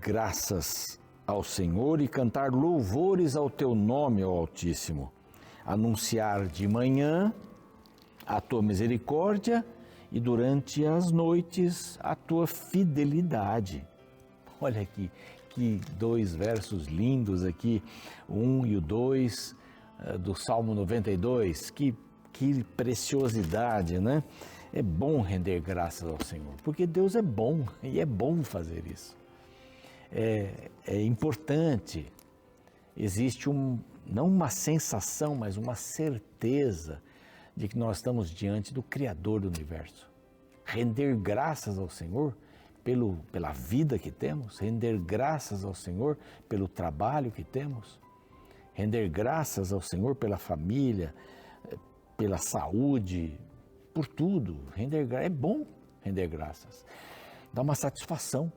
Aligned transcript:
Graças 0.00 0.98
ao 1.26 1.42
Senhor 1.42 2.00
e 2.00 2.08
cantar 2.08 2.50
louvores 2.50 3.36
ao 3.36 3.50
teu 3.50 3.74
nome, 3.74 4.24
ó 4.24 4.30
Altíssimo. 4.30 5.12
Anunciar 5.64 6.46
de 6.46 6.66
manhã 6.66 7.32
a 8.26 8.40
tua 8.40 8.62
misericórdia 8.62 9.64
e 10.10 10.20
durante 10.20 10.84
as 10.84 11.10
noites 11.10 11.98
a 12.00 12.14
tua 12.14 12.46
fidelidade. 12.46 13.86
Olha 14.60 14.82
aqui, 14.82 15.10
que 15.50 15.80
dois 15.98 16.34
versos 16.34 16.86
lindos 16.86 17.44
aqui, 17.44 17.82
um 18.28 18.66
e 18.66 18.76
o 18.76 18.80
dois 18.80 19.56
eh, 20.00 20.18
do 20.18 20.34
Salmo 20.34 20.74
92, 20.74 21.70
que, 21.70 21.94
que 22.32 22.64
preciosidade, 22.76 23.98
né? 23.98 24.22
É 24.72 24.82
bom 24.82 25.20
render 25.20 25.60
graças 25.60 26.08
ao 26.08 26.22
Senhor, 26.24 26.54
porque 26.62 26.86
Deus 26.86 27.14
é 27.14 27.22
bom 27.22 27.64
e 27.82 28.00
é 28.00 28.06
bom 28.06 28.42
fazer 28.42 28.86
isso. 28.86 29.21
É, 30.12 30.70
é 30.86 31.02
importante, 31.02 32.12
existe 32.96 33.48
um, 33.48 33.78
não 34.06 34.28
uma 34.28 34.50
sensação, 34.50 35.34
mas 35.34 35.56
uma 35.56 35.74
certeza 35.74 37.02
de 37.56 37.68
que 37.68 37.78
nós 37.78 37.96
estamos 37.96 38.30
diante 38.30 38.72
do 38.72 38.82
Criador 38.82 39.40
do 39.40 39.48
universo. 39.48 40.10
Render 40.64 41.16
graças 41.16 41.78
ao 41.78 41.88
Senhor 41.88 42.36
pelo, 42.84 43.16
pela 43.32 43.52
vida 43.52 43.98
que 43.98 44.10
temos, 44.10 44.58
render 44.58 44.98
graças 44.98 45.64
ao 45.64 45.74
Senhor 45.74 46.18
pelo 46.48 46.68
trabalho 46.68 47.30
que 47.30 47.44
temos, 47.44 48.00
render 48.74 49.08
graças 49.08 49.72
ao 49.72 49.80
Senhor 49.80 50.14
pela 50.14 50.38
família, 50.38 51.14
pela 52.16 52.38
saúde, 52.38 53.38
por 53.94 54.06
tudo. 54.06 54.58
Render 54.74 55.06
é 55.14 55.28
bom 55.28 55.66
render 56.02 56.26
graças. 56.28 56.84
Dá 57.52 57.62
uma 57.62 57.74
satisfação, 57.74 58.52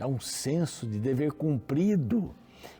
dá 0.00 0.06
um 0.06 0.18
senso 0.18 0.86
de 0.86 0.98
dever 0.98 1.30
cumprido. 1.32 2.34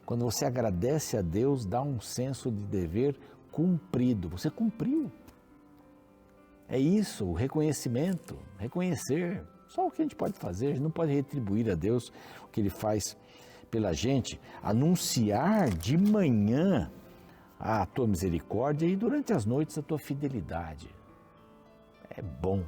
Quando 0.07 0.25
você 0.25 0.47
agradece 0.47 1.19
a 1.19 1.21
Deus, 1.21 1.67
dá 1.67 1.83
um 1.83 2.01
senso 2.01 2.51
de 2.51 2.63
dever 2.63 3.15
cumprido. 3.53 4.31
Você 4.31 4.49
cumpriu. 4.49 5.13
É 6.67 6.79
isso, 6.79 7.27
o 7.27 7.35
reconhecimento, 7.35 8.39
reconhecer. 8.57 9.45
Só 9.69 9.87
o 9.87 9.91
que 9.91 10.01
a 10.01 10.05
gente 10.07 10.17
pode 10.17 10.33
fazer, 10.39 10.69
a 10.69 10.71
gente 10.71 10.83
não 10.83 10.91
pode 10.91 11.13
retribuir 11.13 11.71
a 11.71 11.75
Deus 11.75 12.11
o 12.43 12.49
que 12.49 12.59
Ele 12.59 12.71
faz 12.71 13.15
pela 13.71 13.93
gente. 13.93 14.41
Anunciar 14.63 15.69
de 15.69 15.99
manhã 15.99 16.91
a 17.59 17.85
tua 17.85 18.07
misericórdia 18.07 18.87
e 18.87 18.97
durante 18.97 19.31
as 19.35 19.45
noites 19.45 19.77
a 19.77 19.83
tua 19.83 19.99
fidelidade 19.99 20.89
é 22.09 22.23
bom, 22.23 22.65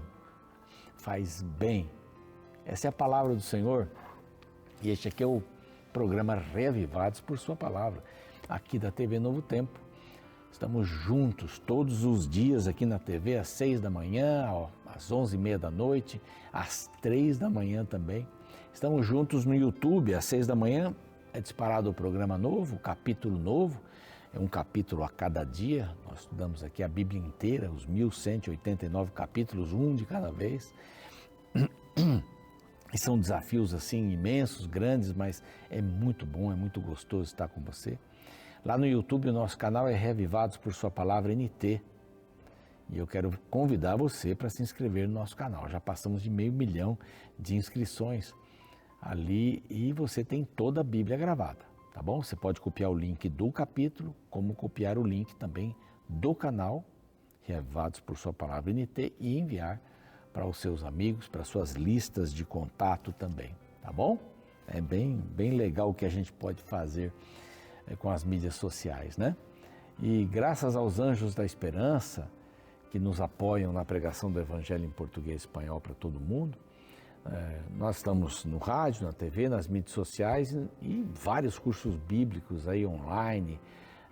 faz 0.98 1.40
bem. 1.40 1.90
Essa 2.66 2.88
é 2.88 2.90
a 2.90 2.92
palavra 2.92 3.34
do 3.34 3.40
Senhor 3.40 3.88
e 4.82 4.90
este 4.90 5.08
aqui 5.08 5.22
é 5.22 5.26
o 5.26 5.42
programa 5.92 6.34
Reavivados 6.34 7.20
por 7.20 7.38
Sua 7.38 7.54
Palavra, 7.54 8.02
aqui 8.48 8.78
da 8.78 8.90
TV 8.90 9.18
Novo 9.20 9.40
Tempo. 9.40 9.78
Estamos 10.50 10.88
juntos 10.88 11.60
todos 11.60 12.04
os 12.04 12.28
dias 12.28 12.66
aqui 12.66 12.84
na 12.84 12.98
TV, 12.98 13.38
às 13.38 13.48
seis 13.48 13.80
da 13.80 13.88
manhã, 13.88 14.66
às 14.86 15.10
onze 15.12 15.36
e 15.36 15.38
meia 15.38 15.58
da 15.58 15.70
noite, 15.70 16.20
às 16.52 16.90
três 17.00 17.38
da 17.38 17.48
manhã 17.48 17.84
também. 17.84 18.26
Estamos 18.74 19.06
juntos 19.06 19.44
no 19.44 19.54
YouTube, 19.54 20.14
às 20.14 20.24
seis 20.24 20.46
da 20.46 20.54
manhã 20.54 20.92
é 21.32 21.40
disparado 21.40 21.88
o 21.88 21.94
programa 21.94 22.36
novo, 22.36 22.76
o 22.76 22.78
capítulo 22.78 23.38
novo, 23.38 23.80
é 24.34 24.38
um 24.38 24.48
capítulo 24.48 25.04
a 25.04 25.08
cada 25.08 25.44
dia. 25.44 25.90
Nós 26.08 26.20
estudamos 26.20 26.64
aqui 26.64 26.82
a 26.82 26.88
Bíblia 26.88 27.20
inteira, 27.20 27.70
os 27.70 27.86
1189 27.86 29.12
capítulos, 29.12 29.72
um 29.72 29.94
de 29.94 30.04
cada 30.04 30.30
vez. 30.32 30.74
E 32.92 32.98
são 32.98 33.18
desafios 33.18 33.72
assim 33.74 34.10
imensos, 34.10 34.66
grandes, 34.66 35.12
mas 35.12 35.42
é 35.70 35.80
muito 35.80 36.26
bom, 36.26 36.52
é 36.52 36.54
muito 36.54 36.80
gostoso 36.80 37.24
estar 37.24 37.48
com 37.48 37.60
você. 37.60 37.98
Lá 38.64 38.76
no 38.76 38.86
YouTube, 38.86 39.28
o 39.28 39.32
nosso 39.32 39.56
canal 39.56 39.88
é 39.88 39.94
Revivados 39.94 40.56
por 40.56 40.72
Sua 40.74 40.90
Palavra 40.90 41.34
NT. 41.34 41.80
E 42.90 42.98
eu 42.98 43.06
quero 43.06 43.32
convidar 43.50 43.96
você 43.96 44.34
para 44.34 44.50
se 44.50 44.62
inscrever 44.62 45.08
no 45.08 45.14
nosso 45.14 45.36
canal. 45.36 45.68
Já 45.68 45.80
passamos 45.80 46.22
de 46.22 46.30
meio 46.30 46.52
milhão 46.52 46.98
de 47.38 47.56
inscrições 47.56 48.34
ali 49.00 49.64
e 49.70 49.92
você 49.92 50.22
tem 50.22 50.44
toda 50.44 50.82
a 50.82 50.84
Bíblia 50.84 51.16
gravada 51.16 51.72
tá 51.92 52.02
bom? 52.02 52.22
Você 52.22 52.34
pode 52.34 52.60
copiar 52.60 52.90
o 52.90 52.94
link 52.94 53.28
do 53.28 53.52
capítulo, 53.52 54.16
como 54.30 54.54
copiar 54.54 54.98
o 54.98 55.02
link 55.02 55.34
também 55.36 55.76
do 56.08 56.34
canal, 56.34 56.84
Reavivados 57.42 58.00
por 58.00 58.16
Sua 58.16 58.32
Palavra 58.32 58.72
NT, 58.72 59.14
e 59.18 59.38
enviar 59.38 59.80
para 60.32 60.46
os 60.46 60.58
seus 60.58 60.84
amigos, 60.84 61.28
para 61.28 61.44
suas 61.44 61.72
listas 61.72 62.32
de 62.32 62.44
contato 62.44 63.12
também, 63.12 63.54
tá 63.82 63.92
bom? 63.92 64.18
É 64.66 64.80
bem, 64.80 65.16
bem 65.36 65.56
legal 65.56 65.90
o 65.90 65.94
que 65.94 66.06
a 66.06 66.08
gente 66.08 66.32
pode 66.32 66.62
fazer 66.62 67.12
é, 67.86 67.94
com 67.96 68.10
as 68.10 68.24
mídias 68.24 68.54
sociais, 68.54 69.16
né? 69.16 69.36
E 70.00 70.24
graças 70.24 70.74
aos 70.74 70.98
anjos 70.98 71.34
da 71.34 71.44
esperança 71.44 72.28
que 72.90 72.98
nos 72.98 73.20
apoiam 73.20 73.72
na 73.72 73.84
pregação 73.84 74.30
do 74.30 74.40
Evangelho 74.40 74.84
em 74.84 74.90
português 74.90 75.42
e 75.42 75.46
espanhol 75.46 75.80
para 75.80 75.94
todo 75.94 76.18
mundo, 76.18 76.56
é, 77.24 77.60
nós 77.76 77.98
estamos 77.98 78.44
no 78.44 78.58
rádio, 78.58 79.06
na 79.06 79.12
TV, 79.12 79.48
nas 79.48 79.68
mídias 79.68 79.92
sociais 79.92 80.56
e 80.80 81.06
vários 81.14 81.58
cursos 81.58 81.96
bíblicos 81.96 82.68
aí 82.68 82.84
online, 82.86 83.60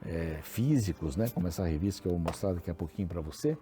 é, 0.07 0.39
físicos, 0.43 1.17
né? 1.17 1.29
como 1.29 1.49
essa 1.49 1.65
revista 1.65 2.03
que 2.03 2.09
eu 2.09 2.13
vou 2.13 2.21
mostrar 2.21 2.53
daqui 2.53 2.71
a 2.71 2.75
pouquinho 2.75 3.09
para 3.09 3.21
você. 3.21 3.57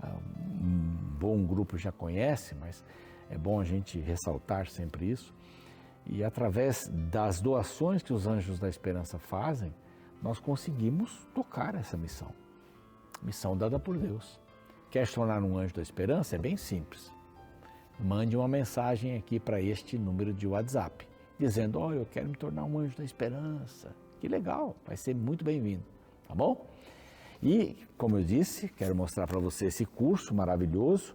Ah, 0.00 0.16
um 0.60 1.16
bom 1.18 1.44
grupo 1.44 1.76
já 1.78 1.92
conhece, 1.92 2.54
mas 2.54 2.84
é 3.30 3.36
bom 3.36 3.60
a 3.60 3.64
gente 3.64 3.98
ressaltar 3.98 4.68
sempre 4.68 5.10
isso. 5.10 5.34
E 6.06 6.22
através 6.22 6.88
das 7.10 7.40
doações 7.40 8.02
que 8.02 8.12
os 8.12 8.26
Anjos 8.26 8.58
da 8.58 8.68
Esperança 8.68 9.18
fazem, 9.18 9.74
nós 10.22 10.38
conseguimos 10.38 11.26
tocar 11.34 11.74
essa 11.74 11.96
missão. 11.96 12.32
Missão 13.22 13.56
dada 13.56 13.78
por 13.78 13.96
Deus. 13.98 14.40
Quer 14.90 15.06
se 15.06 15.14
tornar 15.14 15.42
um 15.42 15.58
anjo 15.58 15.74
da 15.74 15.82
esperança? 15.82 16.36
É 16.36 16.38
bem 16.38 16.56
simples 16.56 17.10
mande 17.98 18.36
uma 18.36 18.48
mensagem 18.48 19.16
aqui 19.16 19.40
para 19.40 19.60
este 19.60 19.98
número 19.98 20.32
de 20.32 20.46
WhatsApp, 20.46 21.06
dizendo: 21.38 21.78
Olha, 21.78 21.96
eu 21.96 22.06
quero 22.06 22.28
me 22.28 22.36
tornar 22.36 22.64
um 22.64 22.78
anjo 22.78 22.96
da 22.96 23.04
esperança. 23.04 23.94
Que 24.20 24.28
legal, 24.28 24.76
vai 24.84 24.96
ser 24.96 25.14
muito 25.14 25.44
bem-vindo, 25.44 25.84
tá 26.26 26.34
bom? 26.34 26.66
E, 27.42 27.76
como 27.96 28.18
eu 28.18 28.24
disse, 28.24 28.68
quero 28.68 28.94
mostrar 28.94 29.26
para 29.26 29.38
você 29.38 29.66
esse 29.66 29.84
curso 29.84 30.34
maravilhoso. 30.34 31.14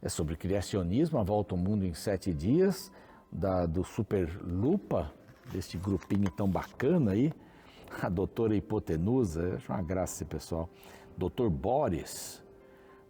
É 0.00 0.08
sobre 0.08 0.36
criacionismo, 0.36 1.18
a 1.18 1.22
volta 1.22 1.54
ao 1.54 1.58
mundo 1.58 1.84
em 1.84 1.92
sete 1.92 2.32
dias, 2.32 2.92
da, 3.30 3.66
do 3.66 3.84
Super 3.84 4.30
Lupa, 4.42 5.12
deste 5.52 5.76
grupinho 5.76 6.30
tão 6.30 6.48
bacana 6.48 7.12
aí, 7.12 7.32
a 8.02 8.08
doutora 8.08 8.54
Hipotenusa, 8.54 9.56
acho 9.56 9.72
uma 9.72 9.82
graça 9.82 10.14
esse 10.14 10.24
pessoal, 10.24 10.68
doutor 11.16 11.50
Boris, 11.50 12.42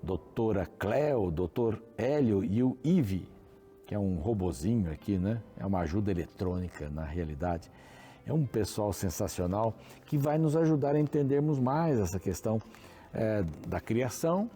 doutora 0.03 0.67
Cleo, 0.79 1.31
doutor 1.31 1.83
Hélio 1.97 2.45
e 2.45 2.63
o 2.63 2.77
Ive, 2.85 3.29
que 3.87 3.95
é 3.95 3.99
um 3.99 4.17
robozinho 4.17 4.91
aqui, 4.91 5.19
né? 5.19 5.43
É 5.57 5.67
uma 5.67 5.81
ajuda 5.81 6.11
eletrônica 6.11 6.89
na 6.91 7.05
realidade. 7.05 7.71
É 8.29 8.33
um 8.33 8.45
pessoal 8.45 8.93
sensacional 8.93 9.75
que 10.05 10.19
vai 10.19 10.37
nos 10.37 10.55
ajudar 10.55 10.95
a 10.95 11.01
entendermos 11.01 11.59
mais 11.59 11.99
essa 11.99 12.21
questão 12.21 12.61
é, 13.15 13.43
da 13.67 13.81
criação 13.81 14.51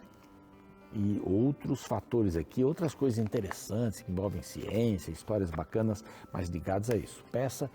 e 0.92 1.18
outros 1.24 1.82
fatores 1.82 2.36
aqui, 2.36 2.62
outras 2.62 2.94
coisas 2.94 3.18
interessantes 3.18 4.02
que 4.02 4.12
envolvem 4.12 4.42
ciência, 4.42 5.10
histórias 5.10 5.50
bacanas, 5.50 6.04
mas 6.30 6.48
ligadas 6.48 6.90
a 6.90 6.96
isso. 6.96 7.24
Peça 7.32 7.70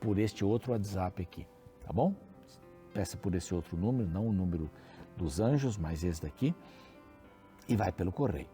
por 0.00 0.18
este 0.18 0.42
outro 0.44 0.72
WhatsApp 0.72 1.22
aqui, 1.22 1.46
tá 1.84 1.92
bom? 1.92 2.14
Peça 2.94 3.18
por 3.18 3.34
esse 3.34 3.54
outro 3.54 3.76
número, 3.76 4.08
não 4.08 4.28
o 4.28 4.32
número 4.32 4.70
dos 5.14 5.40
anjos, 5.40 5.76
mas 5.76 6.02
esse 6.02 6.22
daqui 6.22 6.54
e 7.68 7.76
vai 7.76 7.92
pelo 7.92 8.10
correio. 8.10 8.48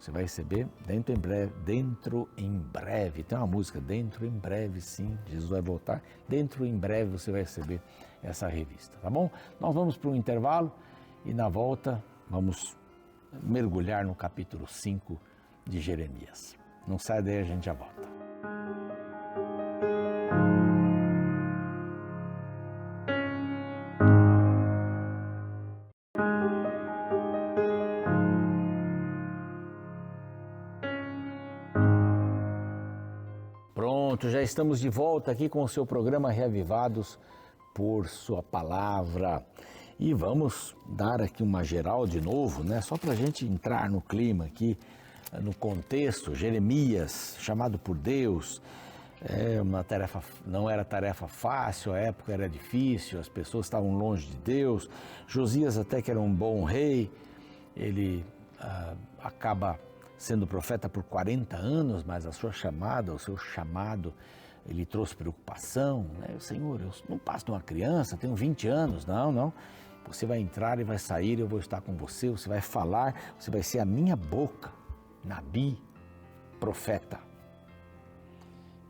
Você 0.00 0.10
vai 0.10 0.22
receber 0.22 0.66
dentro 0.86 1.12
em 1.12 1.18
breve, 1.18 1.52
dentro 1.62 2.28
em 2.36 2.50
breve. 2.50 3.22
Tem 3.22 3.36
uma 3.36 3.46
música, 3.46 3.78
dentro 3.78 4.24
em 4.24 4.30
breve, 4.30 4.80
sim, 4.80 5.16
Jesus 5.26 5.50
vai 5.50 5.60
voltar. 5.60 6.02
Dentro 6.26 6.64
em 6.64 6.76
breve 6.76 7.10
você 7.10 7.30
vai 7.30 7.42
receber 7.42 7.82
essa 8.22 8.48
revista, 8.48 8.96
tá 8.98 9.10
bom? 9.10 9.30
Nós 9.60 9.74
vamos 9.74 9.98
para 9.98 10.08
um 10.08 10.16
intervalo 10.16 10.72
e 11.24 11.34
na 11.34 11.50
volta 11.50 12.02
vamos 12.30 12.76
mergulhar 13.42 14.04
no 14.04 14.14
capítulo 14.14 14.66
5 14.66 15.20
de 15.66 15.80
Jeremias. 15.80 16.56
Não 16.88 16.98
sai 16.98 17.22
daí, 17.22 17.38
a 17.38 17.44
gente 17.44 17.66
já 17.66 17.74
volta. 17.74 18.19
Estamos 34.50 34.80
de 34.80 34.88
volta 34.88 35.30
aqui 35.30 35.48
com 35.48 35.62
o 35.62 35.68
seu 35.68 35.86
programa 35.86 36.32
Reavivados 36.32 37.16
por 37.72 38.08
Sua 38.08 38.42
Palavra. 38.42 39.46
E 39.96 40.12
vamos 40.12 40.74
dar 40.88 41.22
aqui 41.22 41.40
uma 41.40 41.62
geral 41.62 42.04
de 42.04 42.20
novo, 42.20 42.64
né? 42.64 42.80
Só 42.80 42.96
para 42.96 43.12
a 43.12 43.14
gente 43.14 43.46
entrar 43.46 43.88
no 43.88 44.00
clima 44.00 44.46
aqui 44.46 44.76
no 45.40 45.54
contexto, 45.54 46.34
Jeremias, 46.34 47.36
chamado 47.38 47.78
por 47.78 47.96
Deus, 47.96 48.60
é 49.22 49.62
uma 49.62 49.84
tarefa, 49.84 50.20
não 50.44 50.68
era 50.68 50.84
tarefa 50.84 51.28
fácil, 51.28 51.92
a 51.92 51.98
época 51.98 52.32
era 52.32 52.48
difícil, 52.48 53.20
as 53.20 53.28
pessoas 53.28 53.66
estavam 53.66 53.96
longe 53.96 54.26
de 54.26 54.36
Deus. 54.38 54.90
Josias 55.28 55.78
até 55.78 56.02
que 56.02 56.10
era 56.10 56.20
um 56.20 56.34
bom 56.34 56.64
rei, 56.64 57.08
ele 57.76 58.26
ah, 58.58 58.94
acaba 59.22 59.78
sendo 60.18 60.44
profeta 60.44 60.88
por 60.88 61.04
40 61.04 61.56
anos, 61.56 62.02
mas 62.02 62.26
a 62.26 62.32
sua 62.32 62.50
chamada, 62.50 63.12
o 63.14 63.18
seu 63.18 63.36
chamado, 63.38 64.12
ele 64.66 64.84
trouxe 64.84 65.14
preocupação. 65.16 66.06
Né? 66.18 66.36
Senhor, 66.38 66.80
eu 66.80 66.90
não 67.08 67.18
passo 67.18 67.44
de 67.46 67.50
uma 67.50 67.60
criança, 67.60 68.16
tenho 68.16 68.34
20 68.34 68.68
anos, 68.68 69.06
não, 69.06 69.32
não. 69.32 69.52
Você 70.06 70.26
vai 70.26 70.40
entrar 70.40 70.80
e 70.80 70.84
vai 70.84 70.98
sair, 70.98 71.38
eu 71.38 71.46
vou 71.46 71.60
estar 71.60 71.80
com 71.80 71.94
você, 71.94 72.28
você 72.30 72.48
vai 72.48 72.60
falar, 72.60 73.14
você 73.38 73.50
vai 73.50 73.62
ser 73.62 73.78
a 73.78 73.84
minha 73.84 74.16
boca, 74.16 74.72
Nabi, 75.24 75.78
profeta 76.58 77.30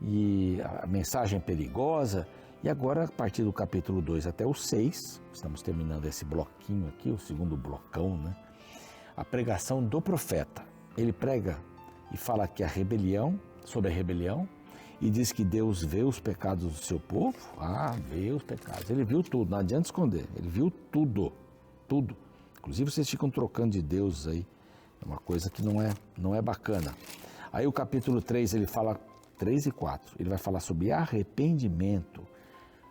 e 0.01 0.59
a 0.81 0.87
mensagem 0.87 1.37
é 1.37 1.41
perigosa. 1.41 2.27
E 2.63 2.69
agora, 2.69 3.05
a 3.05 3.07
partir 3.07 3.43
do 3.43 3.53
capítulo 3.53 4.01
2 4.01 4.27
até 4.27 4.45
o 4.45 4.53
6, 4.53 5.21
estamos 5.33 5.61
terminando 5.61 6.05
esse 6.05 6.25
bloquinho 6.25 6.87
aqui, 6.87 7.09
o 7.09 7.17
segundo 7.17 7.55
blocão, 7.55 8.17
né? 8.17 8.35
A 9.15 9.23
pregação 9.23 9.83
do 9.83 10.01
profeta. 10.01 10.63
Ele 10.97 11.11
prega 11.11 11.57
e 12.11 12.17
fala 12.17 12.47
que 12.47 12.63
a 12.63 12.67
rebelião, 12.67 13.39
sobre 13.65 13.91
a 13.91 13.93
rebelião, 13.93 14.47
e 15.01 15.09
diz 15.09 15.31
que 15.31 15.43
Deus 15.43 15.83
vê 15.83 16.03
os 16.03 16.19
pecados 16.19 16.71
do 16.71 16.77
seu 16.77 16.99
povo. 16.99 17.35
Ah, 17.57 17.95
vê 18.09 18.29
os 18.29 18.43
pecados. 18.43 18.89
Ele 18.89 19.03
viu 19.03 19.23
tudo, 19.23 19.49
não 19.49 19.57
adianta 19.57 19.87
esconder. 19.87 20.25
Ele 20.35 20.47
viu 20.47 20.71
tudo, 20.91 21.33
tudo. 21.87 22.15
Inclusive 22.59 22.91
vocês 22.91 23.09
ficam 23.09 23.29
trocando 23.29 23.71
de 23.71 23.81
deuses 23.81 24.27
aí. 24.27 24.45
É 25.01 25.05
uma 25.05 25.17
coisa 25.17 25.49
que 25.49 25.63
não 25.63 25.81
é, 25.81 25.93
não 26.15 26.35
é 26.35 26.41
bacana. 26.41 26.95
Aí 27.51 27.65
o 27.65 27.71
capítulo 27.71 28.21
3 28.21 28.53
ele 28.53 28.67
fala 28.67 28.99
3 29.39 29.65
e 29.65 29.71
4, 29.71 30.15
ele 30.19 30.29
vai 30.29 30.37
falar 30.37 30.59
sobre 30.59 30.91
arrependimento. 30.91 32.21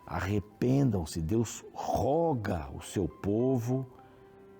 Arrependam-se, 0.05 1.21
Deus 1.21 1.63
roga 1.73 2.69
o 2.75 2.81
seu 2.81 3.07
povo 3.07 3.87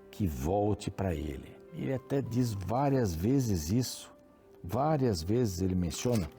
que 0.09 0.25
volte 0.25 0.89
para 0.89 1.13
ele. 1.13 1.53
Ele 1.73 1.93
até 1.93 2.21
diz 2.21 2.53
várias 2.53 3.13
vezes 3.13 3.69
isso, 3.69 4.09
várias 4.63 5.21
vezes 5.21 5.61
ele 5.61 5.75
menciona, 5.75 6.29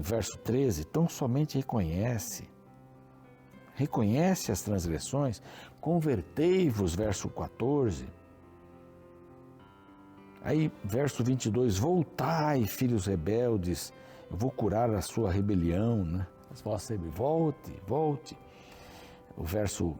verso 0.00 0.38
13, 0.38 0.84
tão 0.84 1.08
somente 1.08 1.58
reconhece, 1.58 2.48
reconhece 3.74 4.50
as 4.50 4.62
transgressões, 4.62 5.42
convertei-vos, 5.80 6.94
verso 6.94 7.28
14. 7.28 8.06
Aí, 10.42 10.72
verso 10.82 11.22
22, 11.22 11.78
voltai, 11.78 12.64
filhos 12.64 13.06
rebeldes, 13.06 13.92
eu 14.30 14.36
vou 14.36 14.50
curar 14.50 14.90
a 14.90 15.02
sua 15.02 15.30
rebelião, 15.30 16.04
né? 16.04 16.26
As 16.50 16.60
vossas 16.60 16.98
volte, 16.98 17.72
volte. 17.86 18.36
O 19.36 19.44
verso, 19.44 19.94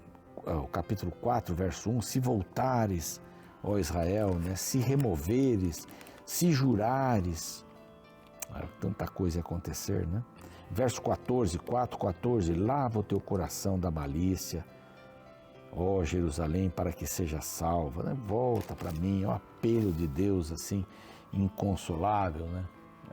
ah, 0.47 0.56
o 0.56 0.67
capítulo 0.69 1.12
4, 1.21 1.55
verso 1.55 1.91
1, 1.91 2.03
se 2.03 2.19
voltares, 2.19 3.21
ó 3.62 3.79
Israel, 3.79 4.35
né? 4.35 4.56
Se 4.56 4.79
removeres, 4.79 5.87
se 6.25 6.50
jurares, 6.50 7.65
tanta 8.81 9.06
coisa 9.06 9.40
acontecer, 9.40 10.06
né? 10.06 10.22
Verso 10.70 11.02
14, 11.02 11.58
4, 11.58 11.99
14, 11.99 12.54
lava 12.54 13.00
o 13.00 13.02
teu 13.02 13.20
coração 13.20 13.78
da 13.78 13.90
malícia, 13.90 14.64
ó 15.70 16.02
Jerusalém, 16.02 16.70
para 16.70 16.93
que 16.93 17.06
seja 17.06 17.40
salva, 17.40 18.02
né? 18.02 18.16
Volta 18.26 18.75
para 18.75 18.90
mim, 18.93 19.22
é 19.22 19.28
um 19.28 19.32
apelo 19.32 19.93
de 19.93 20.06
Deus 20.06 20.50
assim, 20.50 20.84
inconsolável, 21.32 22.46
né? 22.46 22.64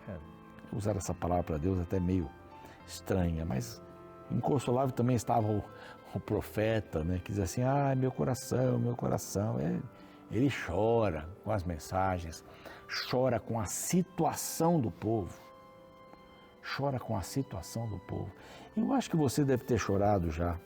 É 0.07 0.75
usar 0.75 0.95
essa 0.95 1.13
palavra 1.13 1.43
para 1.43 1.57
Deus 1.57 1.79
até 1.79 1.99
meio 1.99 2.29
estranha, 2.85 3.45
mas 3.45 3.81
inconsolável 4.31 4.93
também 4.93 5.15
estava 5.15 5.47
o, 5.47 5.63
o 6.13 6.19
profeta, 6.19 7.03
né, 7.03 7.19
que 7.23 7.31
diz 7.31 7.41
assim, 7.41 7.63
ah, 7.63 7.93
meu 7.95 8.11
coração, 8.11 8.79
meu 8.79 8.95
coração, 8.95 9.59
é, 9.59 9.79
ele 10.31 10.49
chora 10.49 11.27
com 11.43 11.51
as 11.51 11.63
mensagens, 11.63 12.43
chora 13.09 13.39
com 13.39 13.59
a 13.59 13.65
situação 13.65 14.79
do 14.79 14.91
povo, 14.91 15.41
chora 16.77 16.99
com 16.99 17.17
a 17.17 17.21
situação 17.21 17.87
do 17.87 17.99
povo. 17.99 18.31
Eu 18.75 18.93
acho 18.93 19.09
que 19.09 19.17
você 19.17 19.43
deve 19.43 19.63
ter 19.63 19.77
chorado 19.77 20.31
já, 20.31 20.59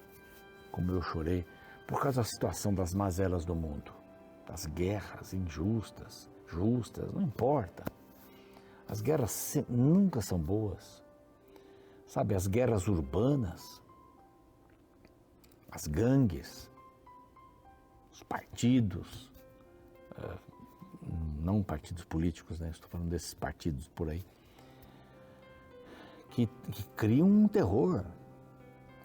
como 0.72 0.92
eu 0.92 1.02
chorei, 1.02 1.46
por 1.88 2.02
causa 2.02 2.22
da 2.22 2.26
situação 2.26 2.74
das 2.74 2.94
mazelas 2.94 3.46
do 3.46 3.56
mundo, 3.56 3.94
das 4.46 4.66
guerras 4.66 5.34
injustas, 5.34 6.30
justas, 6.48 7.12
não 7.14 7.22
importa. 7.22 7.84
As 8.88 9.02
guerras 9.02 9.58
nunca 9.70 10.22
são 10.22 10.38
boas. 10.38 11.04
Sabe, 12.06 12.36
as 12.36 12.46
guerras 12.46 12.88
urbanas, 12.88 13.82
as 15.72 15.88
gangues, 15.88 16.70
os 18.12 18.22
partidos, 18.22 19.33
não 21.40 21.62
partidos 21.62 22.04
políticos, 22.04 22.60
né? 22.60 22.70
Estou 22.70 22.90
falando 22.90 23.10
desses 23.10 23.34
partidos 23.34 23.88
por 23.90 24.10
aí, 24.10 24.26
que, 26.30 26.48
que 26.72 26.84
criam 26.96 27.28
um 27.28 27.48
terror. 27.48 28.04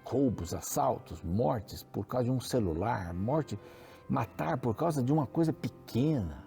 Roubos, 0.04 0.54
assaltos, 0.54 1.20
mortes 1.22 1.82
por 1.82 2.06
causa 2.06 2.24
de 2.24 2.30
um 2.30 2.40
celular, 2.40 3.12
morte, 3.12 3.58
matar 4.08 4.56
por 4.56 4.74
causa 4.74 5.02
de 5.02 5.12
uma 5.12 5.26
coisa 5.26 5.52
pequena. 5.52 6.42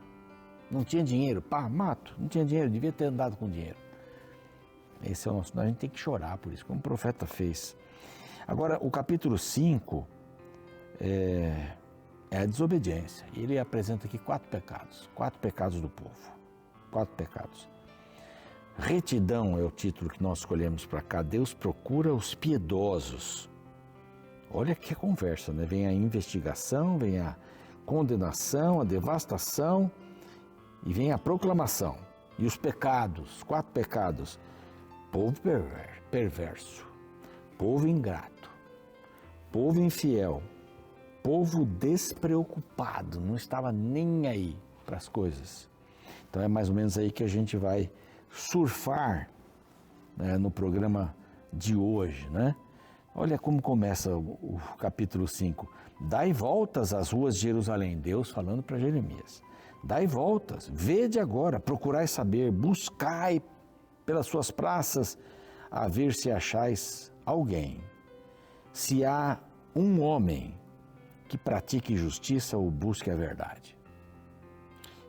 Não 0.72 0.84
tinha 0.84 1.04
dinheiro, 1.04 1.44
pá, 1.44 1.69
mato. 1.69 2.16
Não 2.18 2.28
tinha 2.28 2.44
dinheiro, 2.44 2.72
devia 2.72 2.92
ter 2.92 3.06
andado 3.06 3.38
com 3.38 3.48
dinheiro. 3.48 3.78
Esse 5.04 5.28
é 5.28 5.31
o 5.31 5.36
nosso. 5.36 5.60
A 5.60 5.68
gente 5.68 5.78
tem 5.78 5.90
que 5.90 6.00
chorar 6.00 6.40
por 6.40 6.52
isso, 6.52 6.66
como 6.66 6.80
o 6.80 6.81
profeta 6.81 7.28
fez. 7.28 7.78
Agora, 8.48 8.80
o 8.81 8.90
capítulo 8.90 9.38
5 9.38 10.08
é, 11.00 11.74
é 12.31 12.39
a 12.39 12.45
desobediência. 12.45 13.28
Ele 13.36 13.60
apresenta 13.60 14.07
aqui 14.07 14.18
quatro 14.18 14.50
pecados. 14.50 15.10
Quatro 15.13 15.39
pecados 15.39 15.81
do 15.81 15.89
povo. 15.89 16.31
Quatro 16.89 17.13
pecados. 17.16 17.68
Retidão 18.78 19.60
é 19.60 19.63
o 19.63 19.69
título 19.69 20.10
que 20.10 20.24
nós 20.24 20.39
escolhemos 20.39 20.86
para 20.86 21.01
cá. 21.01 21.22
Deus 21.22 21.53
procura 21.53 22.13
os 22.13 22.34
piedosos. 22.34 23.50
Olha 24.50 24.74
que 24.74 24.96
conversa, 24.96 25.51
né? 25.51 25.65
Vem 25.65 25.86
a 25.86 25.94
investigação, 25.94 26.98
vem 26.98 27.20
a 27.20 27.36
condenação, 27.86 28.79
a 28.79 28.84
devastação 28.86 29.91
e 30.86 30.94
vem 30.94 31.12
a 31.12 31.17
proclamação. 31.17 31.98
E 32.39 32.46
os 32.46 32.55
pecados, 32.58 33.44
quatro 33.44 33.72
pecados: 33.72 34.39
povo 35.12 35.39
perverso, 36.10 36.88
povo 37.58 37.88
ingrato, 37.88 38.50
povo 39.51 39.82
infiel, 39.82 40.41
povo 41.24 41.66
despreocupado, 41.66 43.20
não 43.20 43.36
estava 43.36 43.72
nem 43.72 44.28
aí 44.28 44.58
para 44.86 44.98
as 44.98 45.08
coisas. 45.08 45.70
Então 46.30 46.42
é 46.42 46.48
mais 46.48 46.70
ou 46.70 46.75
menos 46.75 46.98
aí 46.98 47.12
que 47.12 47.24
a 47.24 47.28
gente 47.28 47.58
vai 47.58 47.90
surfar 48.30 49.30
né, 50.16 50.38
no 50.38 50.50
programa 50.50 51.16
de 51.51 51.75
hoje, 51.75 52.30
né? 52.30 52.56
Olha 53.13 53.38
como 53.38 53.62
começa 53.62 54.16
o, 54.16 54.38
o 54.42 54.60
capítulo 54.78 55.28
5. 55.28 55.70
Dai 56.00 56.32
voltas 56.32 56.94
às 56.94 57.12
ruas 57.12 57.36
de 57.36 57.42
Jerusalém, 57.42 58.00
Deus 58.00 58.32
falando 58.32 58.63
para 58.63 58.80
Jeremias. 58.80 59.44
Dai 59.84 60.08
voltas, 60.08 60.70
vede 60.72 61.20
agora, 61.20 61.60
procurai 61.60 62.08
saber, 62.08 62.51
buscai 62.51 63.42
pelas 64.06 64.28
suas 64.28 64.50
praças, 64.50 65.18
a 65.70 65.88
ver 65.88 66.13
se 66.13 66.32
achais 66.32 67.12
alguém. 67.25 67.84
Se 68.72 69.04
há 69.04 69.40
um 69.75 70.01
homem 70.01 70.61
que 71.31 71.38
pratique 71.38 71.95
justiça 71.95 72.57
ou 72.57 72.69
busque 72.69 73.09
a 73.09 73.15
verdade. 73.15 73.77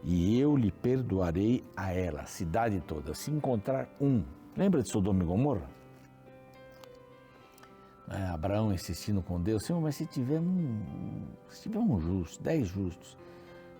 E 0.04 0.38
eu 0.38 0.56
lhe 0.56 0.70
perdoarei 0.70 1.64
a 1.76 1.92
ela, 1.92 2.20
a 2.20 2.26
cidade 2.26 2.80
toda, 2.80 3.12
se 3.12 3.32
encontrar 3.32 3.88
um. 4.00 4.22
Lembra 4.56 4.84
de 4.84 4.88
Sodoma 4.88 5.24
e 5.24 5.26
Gomorra? 5.26 5.68
É, 8.08 8.22
Abraão 8.26 8.72
insistindo 8.72 9.20
com 9.20 9.40
Deus, 9.40 9.64
Senhor, 9.64 9.82
mas 9.82 9.96
se 9.96 10.06
tiver 10.06 10.38
um, 10.38 11.26
se 11.48 11.62
tiver 11.62 11.80
um 11.80 11.98
justo, 11.98 12.40
dez 12.40 12.68
justos, 12.68 13.18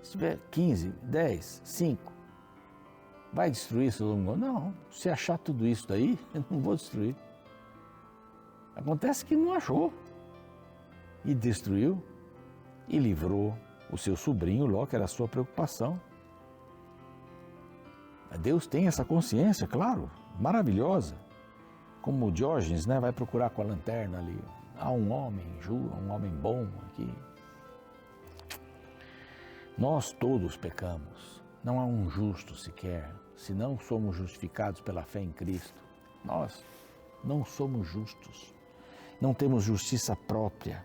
se 0.03 0.11
tiver 0.11 0.37
15, 0.51 0.89
10, 1.01 1.63
5, 1.65 2.13
vai 3.33 3.51
destruir 3.53 3.93
Sodoma 3.93 4.35
Não, 4.35 4.75
se 4.91 5.09
achar 5.09 5.39
tudo 5.39 5.65
isso 5.65 5.87
daí, 5.87 6.19
eu 6.35 6.45
não 6.51 6.59
vou 6.59 6.75
destruir. 6.75 7.15
Acontece 8.75 9.25
que 9.25 9.37
não 9.37 9.55
achou. 9.55 9.93
E 11.25 11.33
destruiu 11.37 12.03
e 12.89 12.99
livrou 12.99 13.57
o 13.91 13.99
seu 13.99 14.17
sobrinho 14.17 14.67
Ló, 14.67 14.87
que 14.87 14.97
era 14.97 15.05
a 15.05 15.09
sua 15.09 15.29
preocupação. 15.29 16.01
Deus 18.41 18.67
tem 18.67 18.87
essa 18.87 19.05
consciência, 19.05 19.67
claro, 19.67 20.11
maravilhosa. 20.39 21.17
Como 22.01 22.27
o 22.27 22.33
Diógenes 22.33 22.87
né, 22.87 22.99
vai 22.99 23.13
procurar 23.13 23.51
com 23.51 23.63
a 23.63 23.67
lanterna 23.67 24.19
ali. 24.19 24.39
Há 24.79 24.91
um 24.91 25.13
homem, 25.13 25.47
um 25.69 26.11
homem 26.11 26.31
bom 26.31 26.67
aqui, 26.87 27.09
nós 29.77 30.13
todos 30.13 30.57
pecamos, 30.57 31.43
não 31.65 31.81
há 31.81 31.85
um 31.85 32.09
justo 32.09 32.55
sequer, 32.55 33.11
se 33.35 33.55
não 33.55 33.79
somos 33.79 34.15
justificados 34.15 34.83
pela 34.83 35.03
fé 35.03 35.21
em 35.21 35.33
Cristo. 35.33 35.81
Nós 36.23 36.63
não 37.25 37.43
somos 37.45 37.89
justos, 37.89 38.55
não 39.21 39.33
temos 39.33 39.65
justiça 39.65 40.15
própria. 40.15 40.85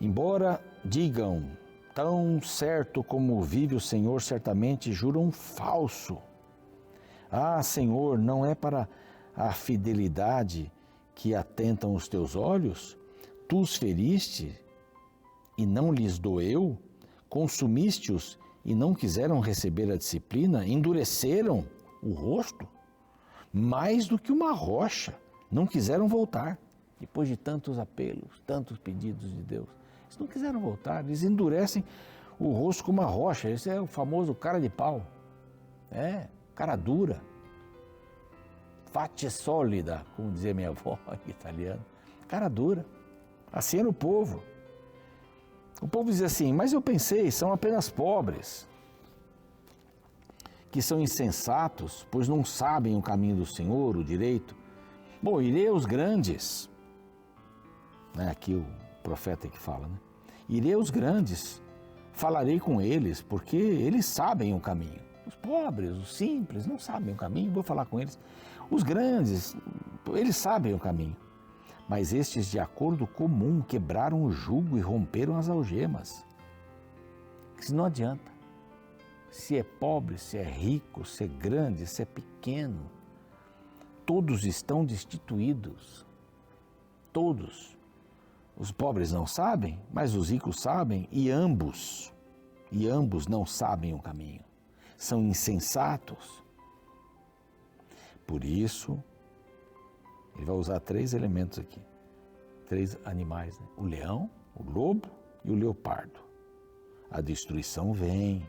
Embora 0.00 0.60
digam, 0.84 1.42
tão 1.94 2.40
certo 2.42 3.02
como 3.02 3.40
vive 3.42 3.74
o 3.74 3.80
Senhor, 3.80 4.20
certamente 4.20 4.92
juram 4.92 5.32
falso. 5.32 6.18
Ah, 7.30 7.62
Senhor, 7.62 8.18
não 8.18 8.44
é 8.44 8.54
para 8.54 8.88
a 9.34 9.52
fidelidade 9.52 10.70
que 11.14 11.34
atentam 11.34 11.94
os 11.94 12.08
teus 12.08 12.36
olhos? 12.36 12.96
Tu 13.48 13.58
os 13.58 13.76
feriste 13.76 14.60
e 15.56 15.64
não 15.64 15.92
lhes 15.92 16.18
doeu? 16.18 16.78
Consumiste-os 17.28 18.38
e 18.64 18.74
não 18.74 18.94
quiseram 18.94 19.40
receber 19.40 19.90
a 19.90 19.96
disciplina? 19.96 20.66
Endureceram 20.66 21.64
o 22.02 22.12
rosto? 22.12 22.68
Mais 23.52 24.06
do 24.06 24.18
que 24.18 24.30
uma 24.30 24.52
rocha, 24.52 25.14
não 25.50 25.66
quiseram 25.66 26.06
voltar. 26.06 26.58
Depois 27.00 27.28
de 27.28 27.36
tantos 27.36 27.78
apelos, 27.78 28.42
tantos 28.46 28.78
pedidos 28.78 29.30
de 29.30 29.42
Deus, 29.42 29.68
eles 30.06 30.18
não 30.18 30.26
quiseram 30.26 30.60
voltar, 30.60 31.04
eles 31.04 31.22
endurecem 31.22 31.84
o 32.38 32.52
rosto 32.52 32.84
como 32.84 33.00
uma 33.00 33.08
rocha. 33.08 33.50
Esse 33.50 33.68
é 33.68 33.80
o 33.80 33.86
famoso 33.86 34.34
cara 34.34 34.60
de 34.60 34.68
pau. 34.68 35.06
É, 35.90 36.28
cara 36.54 36.76
dura. 36.76 37.20
Fate 38.86 39.28
sólida, 39.30 40.04
como 40.14 40.30
dizia 40.30 40.54
minha 40.54 40.70
avó 40.70 40.98
italiana. 41.26 41.84
Cara 42.28 42.48
dura. 42.48 42.84
Assim 43.52 43.78
era 43.78 43.88
o 43.88 43.92
povo. 43.92 44.42
O 45.80 45.88
povo 45.88 46.10
dizia 46.10 46.26
assim: 46.26 46.52
Mas 46.52 46.72
eu 46.72 46.80
pensei, 46.80 47.30
são 47.30 47.52
apenas 47.52 47.88
pobres, 47.88 48.68
que 50.70 50.80
são 50.80 51.00
insensatos, 51.00 52.06
pois 52.10 52.28
não 52.28 52.44
sabem 52.44 52.96
o 52.96 53.02
caminho 53.02 53.36
do 53.36 53.46
Senhor, 53.46 53.96
o 53.96 54.04
direito. 54.04 54.56
Bom, 55.22 55.40
irei 55.40 55.68
aos 55.68 55.84
grandes. 55.84 56.68
É 58.18 58.28
aqui 58.28 58.54
o 58.54 58.64
profeta 59.06 59.46
que 59.46 59.56
fala, 59.56 59.86
né? 59.86 59.96
Irei 60.48 60.74
aos 60.74 60.90
grandes, 60.90 61.62
falarei 62.12 62.58
com 62.58 62.80
eles, 62.80 63.22
porque 63.22 63.56
eles 63.56 64.04
sabem 64.04 64.52
o 64.52 64.58
caminho. 64.58 65.00
Os 65.24 65.36
pobres, 65.36 65.92
os 65.92 66.16
simples, 66.16 66.66
não 66.66 66.76
sabem 66.76 67.14
o 67.14 67.16
caminho, 67.16 67.52
vou 67.52 67.62
falar 67.62 67.86
com 67.86 68.00
eles. 68.00 68.18
Os 68.68 68.82
grandes, 68.82 69.56
eles 70.12 70.36
sabem 70.36 70.74
o 70.74 70.78
caminho. 70.78 71.16
Mas 71.88 72.12
estes, 72.12 72.50
de 72.50 72.58
acordo 72.58 73.06
comum, 73.06 73.62
quebraram 73.62 74.24
o 74.24 74.32
jugo 74.32 74.76
e 74.76 74.80
romperam 74.80 75.36
as 75.36 75.48
algemas. 75.48 76.26
Isso 77.60 77.74
não 77.74 77.84
adianta. 77.84 78.32
Se 79.30 79.56
é 79.56 79.62
pobre, 79.62 80.18
se 80.18 80.36
é 80.36 80.42
rico, 80.42 81.04
se 81.04 81.22
é 81.22 81.28
grande, 81.28 81.86
se 81.86 82.02
é 82.02 82.04
pequeno, 82.04 82.90
todos 84.04 84.44
estão 84.44 84.84
destituídos. 84.84 86.04
Todos. 87.12 87.75
Os 88.56 88.72
pobres 88.72 89.12
não 89.12 89.26
sabem, 89.26 89.78
mas 89.92 90.14
os 90.14 90.30
ricos 90.30 90.58
sabem, 90.60 91.06
e 91.12 91.30
ambos, 91.30 92.12
e 92.72 92.88
ambos 92.88 93.26
não 93.26 93.44
sabem 93.44 93.92
o 93.92 93.98
caminho. 93.98 94.42
São 94.96 95.22
insensatos. 95.22 96.42
Por 98.26 98.42
isso, 98.42 99.02
ele 100.34 100.46
vai 100.46 100.56
usar 100.56 100.80
três 100.80 101.12
elementos 101.12 101.58
aqui, 101.58 101.80
três 102.66 102.96
animais: 103.04 103.58
né? 103.60 103.66
o 103.76 103.84
leão, 103.84 104.30
o 104.54 104.62
lobo 104.62 105.08
e 105.44 105.50
o 105.50 105.54
leopardo. 105.54 106.18
A 107.10 107.20
destruição 107.20 107.92
vem. 107.92 108.48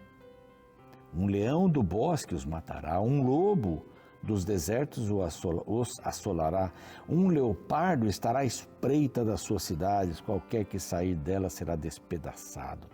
Um 1.13 1.25
leão 1.25 1.69
do 1.69 1.83
bosque 1.83 2.33
os 2.33 2.45
matará, 2.45 3.01
um 3.01 3.25
lobo 3.25 3.85
dos 4.27 4.43
desertos 4.43 5.09
os 5.09 5.99
assolará, 6.03 6.71
um 7.07 7.29
leopardo 7.29 8.05
estará 8.07 8.39
à 8.39 8.45
espreita 8.45 9.23
das 9.23 9.39
suas 9.39 9.63
cidades, 9.63 10.19
qualquer 10.19 10.65
que 10.65 10.77
sair 10.77 11.15
dela 11.15 11.49
será 11.49 11.77
despedaçado. 11.77 12.87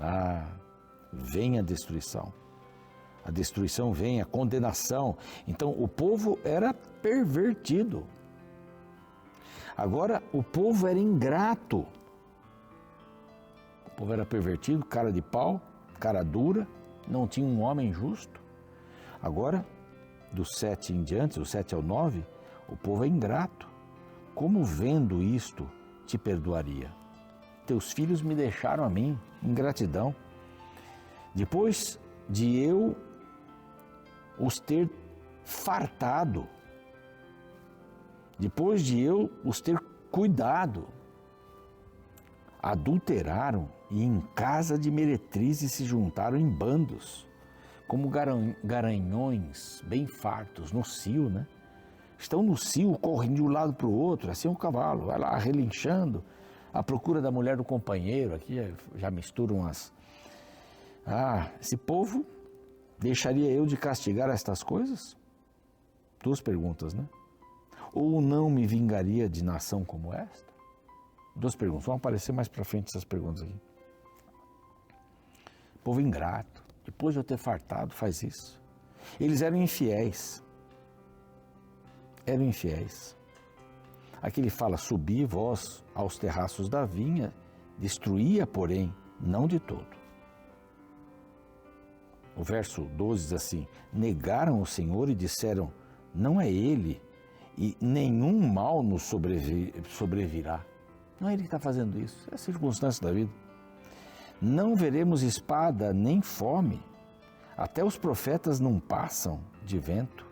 Ah, 0.00 0.48
vem 1.12 1.60
a 1.60 1.62
destruição. 1.62 2.32
A 3.24 3.30
destruição 3.30 3.92
vem, 3.92 4.20
a 4.20 4.24
condenação. 4.24 5.16
Então 5.46 5.70
o 5.70 5.86
povo 5.86 6.40
era 6.44 6.74
pervertido. 6.74 8.04
Agora 9.76 10.20
o 10.32 10.42
povo 10.42 10.88
era 10.88 10.98
ingrato. 10.98 11.86
O 13.86 13.90
povo 13.96 14.12
era 14.12 14.26
pervertido, 14.26 14.84
cara 14.84 15.12
de 15.12 15.22
pau, 15.22 15.60
cara 16.00 16.24
dura, 16.24 16.66
não 17.06 17.28
tinha 17.28 17.46
um 17.46 17.60
homem 17.60 17.92
justo. 17.92 18.42
Agora, 19.22 19.64
do 20.34 20.44
sete 20.44 20.92
em 20.92 21.02
diante, 21.02 21.38
do 21.38 21.46
sete 21.46 21.74
ao 21.74 21.82
nove, 21.82 22.26
o 22.68 22.76
povo 22.76 23.04
é 23.04 23.08
ingrato. 23.08 23.68
Como 24.34 24.64
vendo 24.64 25.22
isto 25.22 25.70
te 26.06 26.18
perdoaria? 26.18 26.90
Teus 27.66 27.92
filhos 27.92 28.20
me 28.20 28.34
deixaram 28.34 28.84
a 28.84 28.90
mim, 28.90 29.18
ingratidão. 29.42 30.14
Depois 31.34 31.98
de 32.28 32.58
eu 32.58 32.96
os 34.38 34.58
ter 34.58 34.90
fartado, 35.44 36.46
depois 38.38 38.82
de 38.82 39.00
eu 39.00 39.30
os 39.44 39.60
ter 39.60 39.78
cuidado, 40.10 40.88
adulteraram 42.60 43.68
e 43.90 44.02
em 44.02 44.20
casa 44.34 44.78
de 44.78 44.90
meretrizes 44.90 45.72
se 45.72 45.84
juntaram 45.84 46.36
em 46.36 46.48
bandos, 46.48 47.26
como 47.86 48.10
garanhões 48.62 49.82
bem 49.86 50.06
fartos 50.06 50.72
no 50.72 50.84
cio, 50.84 51.28
né? 51.28 51.46
Estão 52.18 52.42
no 52.42 52.56
cio, 52.56 52.96
correndo 52.98 53.34
de 53.34 53.42
um 53.42 53.48
lado 53.48 53.74
para 53.74 53.86
o 53.86 53.92
outro, 53.92 54.30
assim 54.30 54.48
é 54.48 54.50
um 54.50 54.54
cavalo, 54.54 55.06
vai 55.06 55.18
lá 55.18 55.36
relinchando, 55.36 56.24
à 56.72 56.82
procura 56.82 57.20
da 57.20 57.30
mulher 57.30 57.56
do 57.56 57.64
companheiro, 57.64 58.34
aqui 58.34 58.56
já 58.96 59.10
misturam 59.10 59.66
as. 59.66 59.92
Ah, 61.06 61.50
esse 61.60 61.76
povo 61.76 62.24
Deixaria 62.98 63.50
eu 63.50 63.66
de 63.66 63.76
castigar 63.76 64.30
estas 64.30 64.62
coisas? 64.62 65.14
Duas 66.22 66.40
perguntas, 66.40 66.94
né? 66.94 67.06
Ou 67.92 68.18
não 68.20 68.48
me 68.48 68.66
vingaria 68.66 69.28
de 69.28 69.44
nação 69.44 69.84
como 69.84 70.12
esta? 70.14 70.52
Duas 71.36 71.54
perguntas. 71.54 71.84
Vão 71.84 71.96
aparecer 71.96 72.32
mais 72.32 72.48
para 72.48 72.64
frente 72.64 72.88
essas 72.88 73.04
perguntas 73.04 73.42
aqui. 73.42 73.60
Povo 75.82 76.00
ingrato, 76.00 76.63
depois 76.84 77.14
de 77.14 77.20
eu 77.20 77.24
ter 77.24 77.38
fartado, 77.38 77.94
faz 77.94 78.22
isso. 78.22 78.60
Eles 79.18 79.42
eram 79.42 79.56
infiéis. 79.56 80.42
Eram 82.26 82.44
infiéis. 82.44 83.16
Aqui 84.20 84.40
ele 84.40 84.50
fala: 84.50 84.76
Subi 84.76 85.24
vós 85.24 85.84
aos 85.94 86.16
terraços 86.18 86.68
da 86.68 86.84
vinha, 86.84 87.32
destruía, 87.78 88.46
porém, 88.46 88.94
não 89.20 89.46
de 89.46 89.58
todo. 89.58 89.86
O 92.36 92.42
verso 92.42 92.82
12 92.82 93.24
diz 93.24 93.32
assim: 93.32 93.66
Negaram 93.92 94.60
o 94.60 94.66
Senhor 94.66 95.08
e 95.08 95.14
disseram: 95.14 95.72
Não 96.14 96.40
é 96.40 96.50
Ele, 96.50 97.00
e 97.56 97.76
nenhum 97.80 98.40
mal 98.40 98.82
nos 98.82 99.02
sobrevirá. 99.02 100.64
Não 101.20 101.28
é 101.28 101.34
Ele 101.34 101.42
que 101.42 101.48
está 101.48 101.60
fazendo 101.60 102.00
isso, 102.00 102.28
é 102.30 102.34
a 102.34 102.38
circunstância 102.38 103.06
da 103.06 103.12
vida. 103.12 103.30
Não 104.40 104.74
veremos 104.74 105.22
espada 105.22 105.92
nem 105.92 106.20
fome. 106.20 106.82
Até 107.56 107.84
os 107.84 107.96
profetas 107.96 108.60
não 108.60 108.80
passam 108.80 109.40
de 109.64 109.78
vento, 109.78 110.26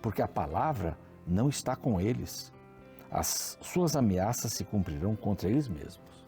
porque 0.00 0.22
a 0.22 0.28
palavra 0.28 0.96
não 1.26 1.48
está 1.48 1.74
com 1.74 2.00
eles. 2.00 2.52
As 3.10 3.58
suas 3.60 3.96
ameaças 3.96 4.52
se 4.52 4.64
cumprirão 4.64 5.16
contra 5.16 5.48
eles 5.48 5.68
mesmos. 5.68 6.26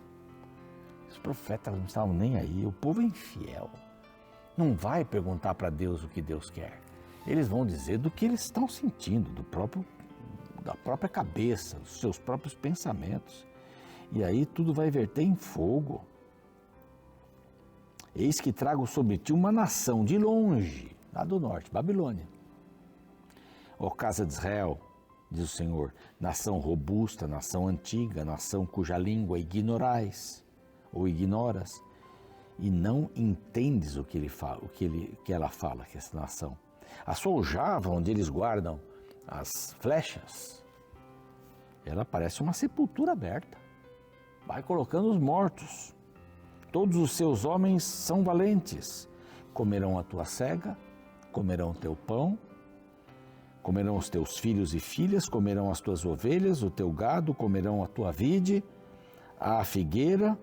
Os 1.09 1.19
profetas 1.19 1.75
não 1.75 1.85
estavam 1.85 2.15
nem 2.15 2.37
aí, 2.37 2.65
o 2.67 2.73
povo 2.73 3.01
é 3.01 3.05
infiel 3.05 3.71
não 4.61 4.75
vai 4.75 5.05
perguntar 5.05 5.55
para 5.55 5.71
Deus 5.71 6.05
o 6.05 6.09
que 6.09 6.21
Deus 6.21 6.51
quer. 6.51 6.79
Eles 7.27 7.49
vão 7.49 7.65
dizer 7.65 7.99
do 7.99 8.11
que 8.11 8.27
eles 8.27 8.45
estão 8.45 8.69
sentindo, 8.69 9.31
do 9.31 9.43
próprio 9.43 9.85
da 10.63 10.75
própria 10.75 11.09
cabeça, 11.09 11.79
dos 11.79 11.99
seus 11.99 12.19
próprios 12.19 12.55
pensamentos. 12.55 13.47
E 14.13 14.23
aí 14.23 14.45
tudo 14.45 14.75
vai 14.75 14.91
verter 14.91 15.23
em 15.23 15.35
fogo. 15.35 16.05
Eis 18.15 18.41
que 18.41 18.53
trago 18.53 18.87
sobre 18.87 19.19
ti 19.19 19.33
uma 19.33 19.53
nação 19.53 20.05
de 20.05 20.19
longe, 20.19 20.97
lá 21.13 21.25
do 21.25 21.39
norte, 21.39 21.71
Babilônia. 21.71 22.27
Ó 23.79 23.89
casa 23.91 24.27
de 24.27 24.33
Israel, 24.33 24.79
diz 25.31 25.45
o 25.45 25.57
Senhor, 25.57 25.95
nação 26.19 26.59
robusta, 26.59 27.27
nação 27.27 27.69
antiga, 27.69 28.25
nação 28.25 28.67
cuja 28.67 28.99
língua 28.99 29.39
ignorais 29.39 30.45
ou 30.93 31.07
ignoras, 31.07 31.83
e 32.59 32.69
não 32.69 33.11
entendes 33.15 33.97
o 33.97 34.05
que 34.05 34.19
ele 34.19 34.29
fala, 34.29 34.59
o 34.63 34.69
que, 34.69 34.85
ele, 34.85 35.19
que 35.25 35.33
ela 35.33 35.49
fala, 35.49 35.85
que 35.87 35.97
essa 35.97 36.15
nação. 36.15 36.59
A 37.07 37.15
sua 37.15 37.33
aljava, 37.33 37.89
onde 37.89 38.11
eles 38.11 38.29
guardam 38.29 38.79
as 39.27 39.73
flechas, 39.79 40.63
ela 41.85 42.05
parece 42.05 42.43
uma 42.43 42.53
sepultura 42.53 43.13
aberta. 43.13 43.57
Vai 44.47 44.63
colocando 44.63 45.11
os 45.11 45.19
mortos. 45.19 45.95
Todos 46.73 46.97
os 46.97 47.13
seus 47.13 47.45
homens 47.45 47.83
são 47.83 48.23
valentes. 48.23 49.09
Comerão 49.53 49.99
a 49.99 50.03
tua 50.03 50.25
cega 50.25 50.77
comerão 51.31 51.73
teu 51.73 51.95
pão, 51.95 52.39
comerão 53.63 53.97
os 53.97 54.09
teus 54.09 54.39
filhos 54.39 54.75
e 54.75 54.81
filhas, 54.81 55.29
comerão 55.29 55.71
as 55.71 55.81
tuas 55.81 56.05
ovelhas, 56.05 56.63
o 56.63 56.71
teu 56.71 56.91
gado, 56.91 57.33
comerão 57.33 57.83
a 57.83 57.87
tua 57.87 58.11
vide, 58.11 58.63
a 59.39 59.65
figueira, 59.65 60.39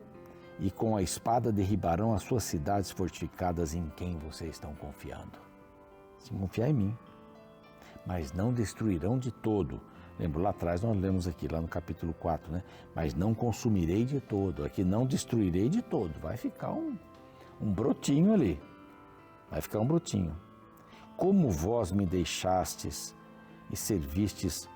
e 0.59 0.71
com 0.71 0.95
a 0.95 1.03
espada 1.03 1.51
derribarão 1.51 2.13
as 2.13 2.23
suas 2.23 2.43
cidades 2.43 2.89
fortificadas 2.89 3.75
em 3.75 3.91
quem 3.95 4.17
vocês 4.17 4.51
estão 4.51 4.73
confiando. 4.73 5.37
Se 6.19 6.31
confiar 6.31 6.69
em 6.69 6.73
mim, 6.73 6.97
mas 8.05 8.33
não 8.33 8.51
destruirão 8.51 9.19
de 9.19 9.31
todo. 9.31 9.79
Lembra 10.19 10.41
lá 10.41 10.49
atrás 10.49 10.81
nós 10.81 10.97
lemos 10.97 11.27
aqui, 11.27 11.47
lá 11.47 11.61
no 11.61 11.67
capítulo 11.67 12.13
4, 12.13 12.51
né? 12.51 12.63
Mas 12.95 13.13
não 13.13 13.33
consumirei 13.33 14.03
de 14.03 14.19
todo. 14.19 14.65
Aqui 14.65 14.83
não 14.83 15.05
destruirei 15.05 15.69
de 15.69 15.81
todo. 15.81 16.19
Vai 16.19 16.37
ficar 16.37 16.71
um, 16.71 16.97
um 17.61 17.71
brotinho 17.71 18.33
ali. 18.33 18.59
Vai 19.49 19.61
ficar 19.61 19.79
um 19.79 19.85
brotinho. 19.85 20.35
Como 21.15 21.49
vós 21.49 21.91
me 21.91 22.05
deixastes 22.05 23.15
e 23.71 23.77
servistes 23.77 24.67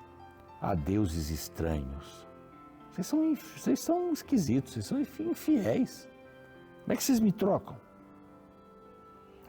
a 0.60 0.74
deuses 0.74 1.30
estranhos. 1.30 2.26
Vocês 2.92 3.06
são, 3.06 3.34
vocês 3.34 3.80
são 3.80 4.12
esquisitos, 4.12 4.74
vocês 4.74 4.86
são 4.86 5.00
infiéis. 5.00 6.08
Como 6.82 6.92
é 6.92 6.96
que 6.96 7.02
vocês 7.02 7.18
me 7.18 7.32
trocam? 7.32 7.76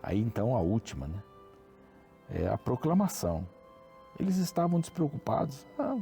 Aí 0.02 0.20
então 0.20 0.56
a 0.56 0.60
última, 0.60 1.08
né? 1.08 1.24
É 2.30 2.48
a 2.48 2.58
proclamação. 2.58 3.48
Eles 4.20 4.38
estavam 4.38 4.80
despreocupados. 4.80 5.66
Ah, 5.78 5.98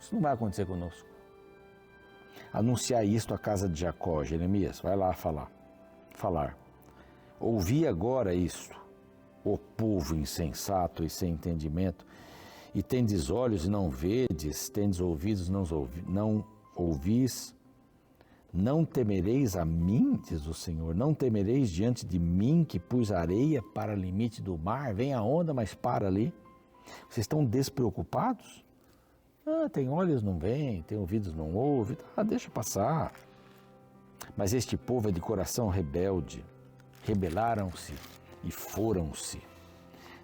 isso 0.00 0.14
não 0.14 0.22
vai 0.22 0.32
acontecer 0.32 0.66
conosco. 0.66 1.08
Anunciar 2.52 3.04
isto 3.04 3.34
à 3.34 3.38
casa 3.38 3.68
de 3.68 3.80
Jacó, 3.80 4.24
Jeremias, 4.24 4.80
vai 4.80 4.96
lá 4.96 5.12
falar. 5.12 5.50
Falar. 6.14 6.56
Ouvi 7.38 7.86
agora 7.86 8.34
isto, 8.34 8.78
o 9.44 9.56
povo 9.56 10.14
insensato 10.14 11.04
e 11.04 11.08
sem 11.08 11.32
entendimento, 11.32 12.04
e 12.74 12.82
tendes 12.82 13.30
olhos 13.30 13.64
e 13.64 13.70
não 13.70 13.88
vedes, 13.88 14.68
tendes 14.68 15.00
ouvidos 15.00 15.48
e 15.48 15.52
não, 15.52 15.64
ouvi, 15.70 16.02
não 16.06 16.44
ouvis, 16.76 17.54
não 18.52 18.84
temereis 18.84 19.56
a 19.56 19.64
mim, 19.64 20.20
diz 20.28 20.46
o 20.46 20.54
Senhor, 20.54 20.94
não 20.94 21.14
temereis 21.14 21.70
diante 21.70 22.04
de 22.04 22.18
mim 22.18 22.64
que 22.64 22.78
pus 22.78 23.12
areia 23.12 23.62
para 23.62 23.92
o 23.92 23.96
limite 23.96 24.42
do 24.42 24.58
mar, 24.58 24.92
vem 24.92 25.14
a 25.14 25.22
onda, 25.22 25.54
mas 25.54 25.72
para 25.72 26.08
ali. 26.08 26.32
Vocês 27.08 27.24
estão 27.24 27.44
despreocupados? 27.44 28.64
Ah, 29.46 29.68
tem 29.68 29.88
olhos, 29.88 30.22
não 30.22 30.38
vem, 30.38 30.82
tem 30.82 30.98
ouvidos, 30.98 31.34
não 31.34 31.54
ouve, 31.54 31.96
ah, 32.16 32.22
deixa 32.22 32.50
passar. 32.50 33.12
Mas 34.36 34.52
este 34.52 34.76
povo 34.76 35.08
é 35.08 35.12
de 35.12 35.20
coração 35.20 35.68
rebelde, 35.68 36.44
rebelaram-se 37.04 37.94
e 38.44 38.50
foram-se. 38.50 39.42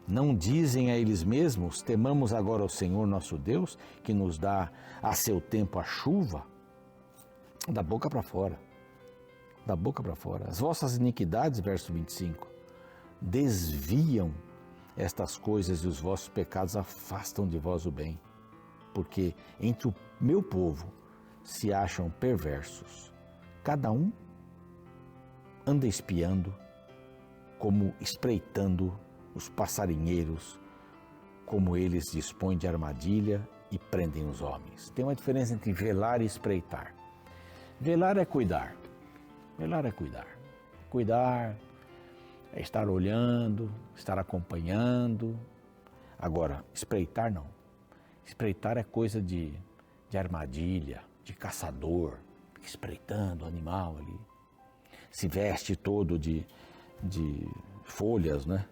Não 0.07 0.35
dizem 0.35 0.91
a 0.91 0.97
eles 0.97 1.25
mesmos: 1.25 1.83
temamos 1.83 2.33
agora 2.33 2.63
ao 2.63 2.69
Senhor 2.69 3.07
nosso 3.07 3.37
Deus, 3.37 3.77
que 4.05 4.15
nos 4.15 4.39
dá 4.39 4.71
a 5.03 5.13
seu 5.15 5.41
tempo 5.41 5.79
a 5.79 5.83
chuva? 5.83 6.45
Da 7.69 7.83
boca 7.83 8.09
para 8.09 8.23
fora. 8.23 8.59
Da 9.67 9.75
boca 9.75 10.03
para 10.03 10.15
fora. 10.15 10.47
As 10.49 10.61
vossas 10.61 10.97
iniquidades, 10.97 11.59
verso 11.59 11.93
25, 11.93 12.47
desviam 13.21 14.33
estas 14.97 15.37
coisas 15.37 15.81
e 15.81 15.89
os 15.89 16.01
vossos 16.01 16.29
pecados 16.29 16.77
afastam 16.77 17.47
de 17.47 17.59
vós 17.59 17.87
o 17.87 17.91
bem, 17.91 18.19
porque 18.95 19.35
entre 19.61 19.89
o 19.89 19.95
meu 20.21 20.43
povo 20.43 20.91
se 21.45 21.73
acham 21.73 22.11
perversos. 22.11 23.13
Cada 23.63 23.93
um 23.93 24.11
anda 25.67 25.87
espiando, 25.87 26.55
como 27.59 27.95
espreitando 28.01 28.99
os 29.35 29.49
passarinheiros, 29.49 30.59
como 31.45 31.77
eles 31.77 32.05
dispõem 32.13 32.57
de 32.57 32.67
armadilha 32.67 33.47
e 33.71 33.79
prendem 33.79 34.29
os 34.29 34.41
homens. 34.41 34.91
Tem 34.91 35.05
uma 35.05 35.15
diferença 35.15 35.55
entre 35.55 35.73
velar 35.73 36.23
e 36.23 36.25
espreitar. 36.25 36.95
Velar 37.81 38.17
é 38.17 38.25
cuidar. 38.25 38.75
Velar 39.59 39.85
é 39.85 39.91
cuidar. 39.91 40.27
Cuidar 40.89 41.57
é 42.53 42.61
estar 42.61 42.89
olhando, 42.89 43.71
estar 43.95 44.19
acompanhando. 44.19 45.39
Agora, 46.19 46.65
espreitar 46.73 47.33
não. 47.33 47.47
Espreitar 48.25 48.77
é 48.77 48.83
coisa 48.83 49.21
de, 49.21 49.53
de 50.09 50.19
armadilha, 50.19 51.03
de 51.23 51.33
caçador, 51.33 52.19
espreitando 52.63 53.45
o 53.45 53.49
animal 53.49 53.97
ali. 53.99 54.19
Se 55.11 55.29
veste 55.29 55.77
todo 55.77 56.19
de, 56.19 56.45
de 57.03 57.47
folhas, 57.85 58.47
né? 58.47 58.67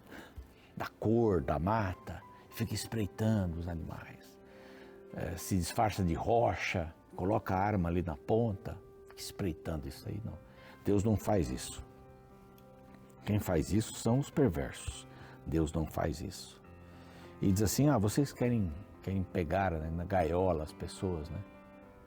Da 0.75 0.87
cor 0.87 1.41
da 1.41 1.57
mata, 1.57 2.21
fica 2.49 2.73
espreitando 2.73 3.59
os 3.59 3.67
animais. 3.67 4.33
É, 5.13 5.37
se 5.37 5.55
disfarça 5.55 6.03
de 6.03 6.13
rocha, 6.13 6.93
coloca 7.15 7.55
a 7.55 7.59
arma 7.59 7.87
ali 7.87 8.01
na 8.01 8.17
ponta, 8.17 8.77
fica 9.09 9.21
espreitando 9.21 9.87
isso 9.87 10.07
aí, 10.09 10.19
não. 10.25 10.37
Deus 10.83 11.03
não 11.03 11.15
faz 11.15 11.49
isso. 11.49 11.84
Quem 13.25 13.39
faz 13.39 13.73
isso 13.73 13.93
são 13.95 14.19
os 14.19 14.29
perversos. 14.29 15.07
Deus 15.45 15.73
não 15.73 15.85
faz 15.85 16.21
isso. 16.21 16.61
E 17.41 17.51
diz 17.51 17.63
assim: 17.63 17.89
ah, 17.89 17.97
vocês 17.97 18.31
querem, 18.31 18.71
querem 19.03 19.23
pegar 19.23 19.71
né, 19.71 19.89
na 19.89 20.05
gaiola 20.05 20.63
as 20.63 20.71
pessoas, 20.71 21.29
né? 21.29 21.39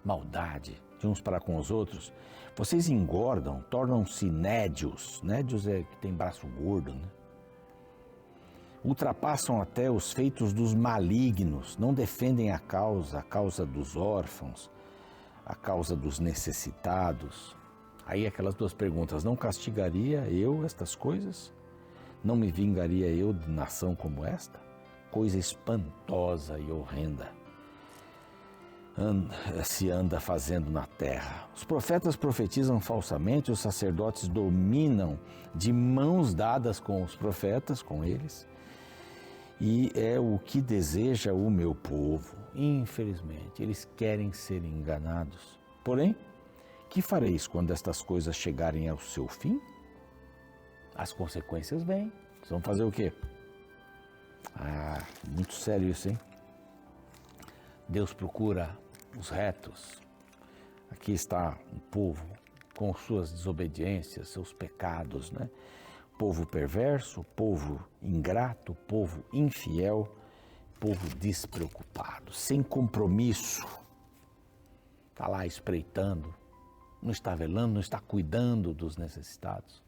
Maldade 0.04 0.80
de 0.98 1.06
uns 1.06 1.20
para 1.20 1.40
com 1.40 1.56
os 1.56 1.70
outros. 1.70 2.12
Vocês 2.56 2.88
engordam, 2.88 3.62
tornam-se 3.70 4.28
nédios. 4.28 5.22
Nédios 5.22 5.66
é 5.66 5.82
que 5.82 5.96
tem 5.98 6.12
braço 6.12 6.46
gordo, 6.46 6.92
né? 6.92 7.08
Ultrapassam 8.84 9.60
até 9.60 9.90
os 9.90 10.12
feitos 10.12 10.52
dos 10.52 10.72
malignos, 10.72 11.76
não 11.76 11.92
defendem 11.92 12.52
a 12.52 12.58
causa, 12.58 13.18
a 13.18 13.22
causa 13.22 13.66
dos 13.66 13.96
órfãos, 13.96 14.70
a 15.44 15.54
causa 15.54 15.96
dos 15.96 16.20
necessitados. 16.20 17.56
Aí 18.08 18.26
aquelas 18.26 18.56
duas 18.56 18.74
perguntas: 18.74 19.22
não 19.22 19.36
castigaria 19.36 20.28
eu 20.28 20.64
estas 20.64 20.96
coisas? 20.96 21.54
Não 22.24 22.34
me 22.34 22.50
vingaria 22.50 23.06
eu 23.06 23.32
de 23.32 23.48
nação 23.48 23.94
como 23.94 24.24
esta? 24.24 24.58
Coisa 25.12 25.38
espantosa 25.38 26.58
e 26.58 26.72
horrenda 26.72 27.38
anda, 28.98 29.64
se 29.64 29.90
anda 29.90 30.18
fazendo 30.18 30.70
na 30.70 30.86
terra. 30.86 31.48
Os 31.54 31.64
profetas 31.64 32.16
profetizam 32.16 32.80
falsamente, 32.80 33.52
os 33.52 33.60
sacerdotes 33.60 34.26
dominam 34.28 35.18
de 35.54 35.72
mãos 35.72 36.34
dadas 36.34 36.80
com 36.80 37.02
os 37.02 37.14
profetas, 37.14 37.80
com 37.80 38.04
eles. 38.04 38.46
E 39.60 39.90
é 39.94 40.18
o 40.18 40.38
que 40.38 40.60
deseja 40.60 41.32
o 41.32 41.50
meu 41.50 41.74
povo. 41.74 42.36
Infelizmente, 42.54 43.62
eles 43.62 43.88
querem 43.96 44.32
ser 44.32 44.64
enganados. 44.64 45.58
Porém, 45.84 46.16
que 46.88 47.02
fareis 47.02 47.46
quando 47.46 47.72
estas 47.72 48.02
coisas 48.02 48.34
chegarem 48.34 48.88
ao 48.88 48.98
seu 48.98 49.28
fim? 49.28 49.60
As 50.94 51.12
consequências 51.12 51.82
vêm. 51.82 52.12
Vocês 52.38 52.50
vão 52.50 52.60
fazer 52.60 52.84
o 52.84 52.90
quê? 52.90 53.12
Ah, 54.56 55.04
muito 55.28 55.54
sério 55.54 55.88
isso, 55.88 56.08
hein? 56.08 56.18
Deus 57.88 58.12
procura 58.12 58.76
os 59.18 59.28
retos. 59.28 60.00
Aqui 60.90 61.12
está 61.12 61.56
o 61.72 61.80
povo 61.80 62.24
com 62.76 62.94
suas 62.94 63.32
desobediências, 63.32 64.28
seus 64.28 64.52
pecados, 64.52 65.30
né? 65.30 65.48
Povo 66.18 66.46
perverso, 66.46 67.24
povo 67.36 67.86
ingrato, 68.02 68.74
povo 68.86 69.24
infiel, 69.32 70.12
povo 70.80 71.08
despreocupado, 71.16 72.32
sem 72.32 72.62
compromisso. 72.62 73.66
Está 75.10 75.28
lá 75.28 75.46
espreitando, 75.46 76.34
não 77.02 77.10
está 77.10 77.34
velando, 77.34 77.74
não 77.74 77.80
está 77.80 78.00
cuidando 78.00 78.74
dos 78.74 78.96
necessitados. 78.96 79.82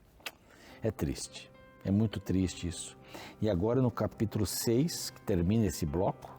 É 0.82 0.90
triste, 0.90 1.50
é 1.84 1.90
muito 1.90 2.20
triste 2.20 2.68
isso. 2.68 2.96
E 3.40 3.50
agora 3.50 3.82
no 3.82 3.90
capítulo 3.90 4.46
6, 4.46 5.10
que 5.10 5.20
termina 5.22 5.66
esse 5.66 5.84
bloco, 5.84 6.38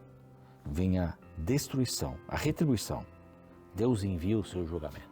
vem 0.66 1.00
a 1.00 1.18
destruição, 1.38 2.18
a 2.28 2.36
retribuição. 2.36 3.06
Deus 3.76 4.04
envia 4.04 4.38
o 4.38 4.44
seu 4.44 4.66
julgamento. 4.66 5.10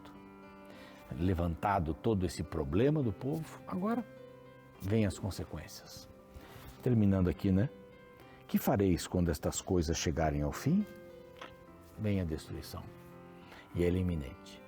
Levantado 1.18 1.94
todo 1.94 2.26
esse 2.26 2.44
problema 2.44 3.02
do 3.02 3.12
povo, 3.12 3.60
agora 3.68 4.06
vem 4.82 5.06
as 5.06 5.18
consequências. 5.18 6.08
Terminando 6.82 7.30
aqui, 7.30 7.52
né? 7.52 7.70
Que 8.48 8.58
fareis 8.58 9.08
quando 9.08 9.30
estas 9.30 9.62
coisas 9.62 9.98
chegarem 9.98 10.42
ao 10.42 10.52
fim? 10.52 10.86
Vem 11.98 12.22
a 12.22 12.24
destruição. 12.24 12.84
E 13.76 13.84
ela 13.84 13.98
é 13.98 14.00
iminente. 14.00 14.62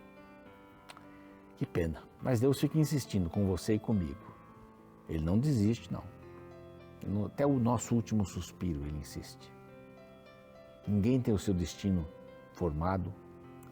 Que 1.61 1.65
pena. 1.67 2.01
Mas 2.23 2.39
Deus 2.39 2.59
fica 2.59 2.79
insistindo 2.79 3.29
com 3.29 3.45
você 3.45 3.75
e 3.75 3.79
comigo. 3.79 4.33
Ele 5.07 5.23
não 5.23 5.37
desiste, 5.37 5.93
não. 5.93 6.03
Até 7.27 7.45
o 7.45 7.59
nosso 7.59 7.93
último 7.93 8.25
suspiro 8.25 8.79
ele 8.83 8.97
insiste. 8.97 9.53
Ninguém 10.87 11.21
tem 11.21 11.31
o 11.31 11.37
seu 11.37 11.53
destino 11.53 12.03
formado 12.53 13.13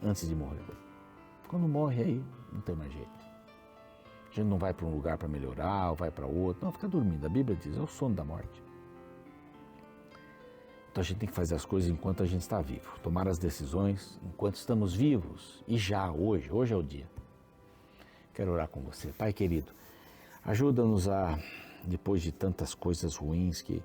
antes 0.00 0.28
de 0.28 0.36
morrer. 0.36 0.62
Quando 1.48 1.66
morre 1.66 2.04
aí, 2.04 2.24
não 2.52 2.60
tem 2.60 2.76
mais 2.76 2.92
jeito. 2.92 3.10
A 4.30 4.34
gente 4.34 4.46
não 4.46 4.56
vai 4.56 4.72
para 4.72 4.86
um 4.86 4.94
lugar 4.94 5.18
para 5.18 5.26
melhorar 5.26 5.90
ou 5.90 5.96
vai 5.96 6.12
para 6.12 6.26
outro. 6.26 6.64
Não, 6.64 6.70
fica 6.70 6.86
dormindo. 6.86 7.26
A 7.26 7.28
Bíblia 7.28 7.58
diz, 7.60 7.76
é 7.76 7.80
o 7.80 7.88
sono 7.88 8.14
da 8.14 8.22
morte. 8.22 8.62
Então 10.92 11.00
a 11.00 11.04
gente 11.04 11.18
tem 11.18 11.28
que 11.28 11.34
fazer 11.34 11.56
as 11.56 11.64
coisas 11.64 11.90
enquanto 11.90 12.22
a 12.22 12.26
gente 12.26 12.42
está 12.42 12.62
vivo, 12.62 13.00
tomar 13.02 13.26
as 13.26 13.36
decisões 13.36 14.16
enquanto 14.22 14.54
estamos 14.54 14.94
vivos 14.94 15.64
e 15.66 15.76
já 15.76 16.08
hoje, 16.12 16.52
hoje 16.52 16.72
é 16.72 16.76
o 16.76 16.84
dia. 16.84 17.10
Quero 18.40 18.52
orar 18.52 18.68
com 18.68 18.80
você. 18.80 19.08
Pai 19.08 19.34
querido, 19.34 19.70
ajuda-nos 20.42 21.06
a, 21.10 21.38
depois 21.84 22.22
de 22.22 22.32
tantas 22.32 22.74
coisas 22.74 23.14
ruins 23.14 23.60
que 23.60 23.82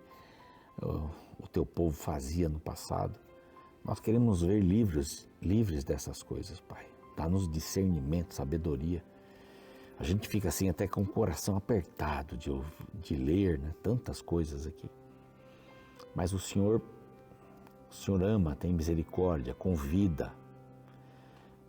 o 0.81 1.45
teu 1.51 1.65
povo 1.65 1.91
fazia 1.91 2.47
no 2.47 2.57
passado, 2.57 3.19
nós 3.83 3.99
queremos 3.99 4.43
ver 4.43 4.61
livres, 4.61 5.27
livres 5.41 5.83
dessas 5.83 6.23
coisas, 6.23 6.57
Pai. 6.61 6.87
Dá-nos 7.17 7.51
discernimento, 7.51 8.33
sabedoria. 8.33 9.03
A 9.99 10.05
gente 10.05 10.25
fica 10.29 10.47
assim 10.47 10.69
até 10.69 10.87
com 10.87 11.01
o 11.01 11.05
coração 11.05 11.57
apertado 11.57 12.37
de, 12.37 12.49
de 12.93 13.13
ler 13.13 13.59
né, 13.59 13.73
tantas 13.83 14.21
coisas 14.21 14.65
aqui. 14.65 14.89
Mas 16.15 16.31
o 16.31 16.39
Senhor 16.39 16.81
o 17.91 17.93
Senhor 17.93 18.23
ama, 18.23 18.55
tem 18.55 18.71
misericórdia, 18.71 19.53
convida. 19.53 20.31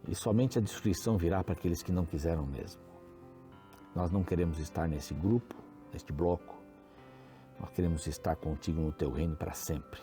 E 0.08 0.14
somente 0.14 0.58
a 0.58 0.60
destruição 0.60 1.16
virá 1.16 1.42
para 1.42 1.54
aqueles 1.54 1.82
que 1.82 1.92
não 1.92 2.06
quiseram 2.06 2.46
mesmo. 2.46 2.80
Nós 3.94 4.10
não 4.10 4.22
queremos 4.22 4.58
estar 4.58 4.86
nesse 4.86 5.14
grupo, 5.14 5.54
neste 5.92 6.12
bloco. 6.12 6.56
Nós 7.58 7.70
queremos 7.70 8.06
estar 8.06 8.36
contigo 8.36 8.80
no 8.80 8.92
teu 8.92 9.10
reino 9.10 9.34
para 9.34 9.52
sempre. 9.52 10.00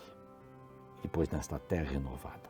E 0.99 1.03
depois 1.03 1.29
nesta 1.29 1.59
terra 1.59 1.91
renovada. 1.91 2.49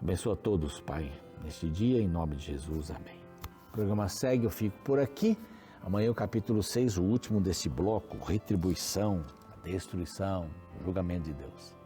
Abençoa 0.00 0.34
todos, 0.36 0.80
Pai, 0.80 1.12
neste 1.42 1.68
dia, 1.68 2.00
em 2.00 2.08
nome 2.08 2.36
de 2.36 2.46
Jesus. 2.46 2.90
Amém. 2.90 3.20
O 3.68 3.72
programa 3.72 4.08
segue, 4.08 4.44
eu 4.44 4.50
fico 4.50 4.76
por 4.82 4.98
aqui. 4.98 5.38
Amanhã 5.82 6.10
o 6.10 6.14
capítulo 6.14 6.62
6, 6.62 6.98
o 6.98 7.04
último 7.04 7.40
deste 7.40 7.68
bloco, 7.68 8.18
retribuição, 8.24 9.24
destruição, 9.62 10.50
julgamento 10.84 11.24
de 11.24 11.34
Deus. 11.34 11.76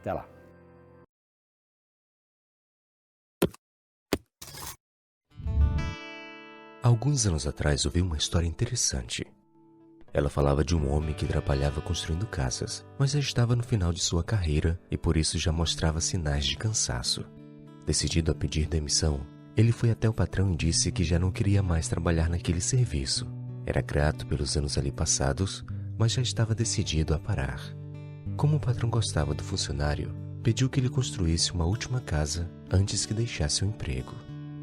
Até 0.00 0.12
lá. 0.12 0.37
Alguns 6.88 7.26
anos 7.26 7.46
atrás 7.46 7.84
ouvi 7.84 8.00
uma 8.00 8.16
história 8.16 8.46
interessante. 8.46 9.26
Ela 10.10 10.30
falava 10.30 10.64
de 10.64 10.74
um 10.74 10.90
homem 10.90 11.12
que 11.12 11.26
trabalhava 11.26 11.82
construindo 11.82 12.26
casas, 12.26 12.82
mas 12.98 13.10
já 13.10 13.18
estava 13.18 13.54
no 13.54 13.62
final 13.62 13.92
de 13.92 14.00
sua 14.00 14.24
carreira 14.24 14.80
e 14.90 14.96
por 14.96 15.18
isso 15.18 15.36
já 15.36 15.52
mostrava 15.52 16.00
sinais 16.00 16.46
de 16.46 16.56
cansaço. 16.56 17.26
Decidido 17.84 18.32
a 18.32 18.34
pedir 18.34 18.66
demissão, 18.66 19.20
ele 19.54 19.70
foi 19.70 19.90
até 19.90 20.08
o 20.08 20.14
patrão 20.14 20.50
e 20.50 20.56
disse 20.56 20.90
que 20.90 21.04
já 21.04 21.18
não 21.18 21.30
queria 21.30 21.62
mais 21.62 21.88
trabalhar 21.88 22.30
naquele 22.30 22.58
serviço. 22.62 23.30
Era 23.66 23.82
grato 23.82 24.26
pelos 24.26 24.56
anos 24.56 24.78
ali 24.78 24.90
passados, 24.90 25.62
mas 25.98 26.12
já 26.12 26.22
estava 26.22 26.54
decidido 26.54 27.12
a 27.12 27.18
parar. 27.18 27.60
Como 28.34 28.56
o 28.56 28.60
patrão 28.60 28.88
gostava 28.88 29.34
do 29.34 29.44
funcionário, 29.44 30.16
pediu 30.42 30.70
que 30.70 30.80
ele 30.80 30.88
construísse 30.88 31.52
uma 31.52 31.66
última 31.66 32.00
casa 32.00 32.50
antes 32.70 33.04
que 33.04 33.12
deixasse 33.12 33.62
o 33.62 33.68
emprego. 33.68 34.14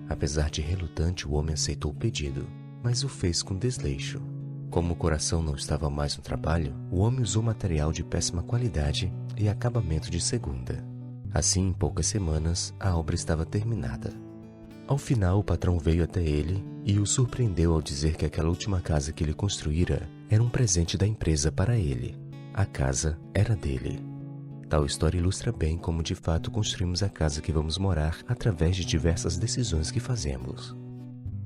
Apesar 0.07 0.49
de 0.49 0.61
relutante, 0.61 1.27
o 1.27 1.33
homem 1.33 1.53
aceitou 1.53 1.91
o 1.91 1.95
pedido, 1.95 2.47
mas 2.83 3.03
o 3.03 3.09
fez 3.09 3.41
com 3.41 3.57
desleixo. 3.57 4.21
Como 4.69 4.93
o 4.93 4.95
coração 4.95 5.41
não 5.41 5.55
estava 5.55 5.89
mais 5.89 6.15
no 6.17 6.23
trabalho, 6.23 6.75
o 6.91 6.99
homem 6.99 7.21
usou 7.21 7.41
material 7.41 7.91
de 7.91 8.03
péssima 8.03 8.43
qualidade 8.43 9.11
e 9.37 9.47
acabamento 9.47 10.11
de 10.11 10.19
segunda. 10.19 10.85
Assim, 11.33 11.69
em 11.69 11.73
poucas 11.73 12.07
semanas, 12.07 12.73
a 12.79 12.95
obra 12.95 13.15
estava 13.15 13.45
terminada. 13.45 14.13
Ao 14.87 14.97
final, 14.97 15.39
o 15.39 15.43
patrão 15.43 15.79
veio 15.79 16.03
até 16.03 16.21
ele 16.21 16.63
e 16.85 16.99
o 16.99 17.05
surpreendeu 17.05 17.73
ao 17.73 17.81
dizer 17.81 18.15
que 18.15 18.25
aquela 18.25 18.49
última 18.49 18.79
casa 18.79 19.11
que 19.11 19.23
ele 19.23 19.33
construíra 19.33 20.07
era 20.29 20.43
um 20.43 20.49
presente 20.49 20.97
da 20.97 21.07
empresa 21.07 21.51
para 21.51 21.77
ele. 21.77 22.15
A 22.53 22.65
casa 22.65 23.17
era 23.33 23.55
dele. 23.55 24.14
Tal 24.67 24.83
história 24.83 25.19
ilustra 25.19 25.51
bem 25.51 25.77
como 25.77 26.01
de 26.01 26.15
fato 26.15 26.49
construímos 26.49 27.03
a 27.03 27.09
casa 27.09 27.41
que 27.41 27.51
vamos 27.51 27.77
morar 27.77 28.17
através 28.27 28.75
de 28.75 28.83
diversas 28.83 29.37
decisões 29.37 29.91
que 29.91 29.99
fazemos. 29.99 30.75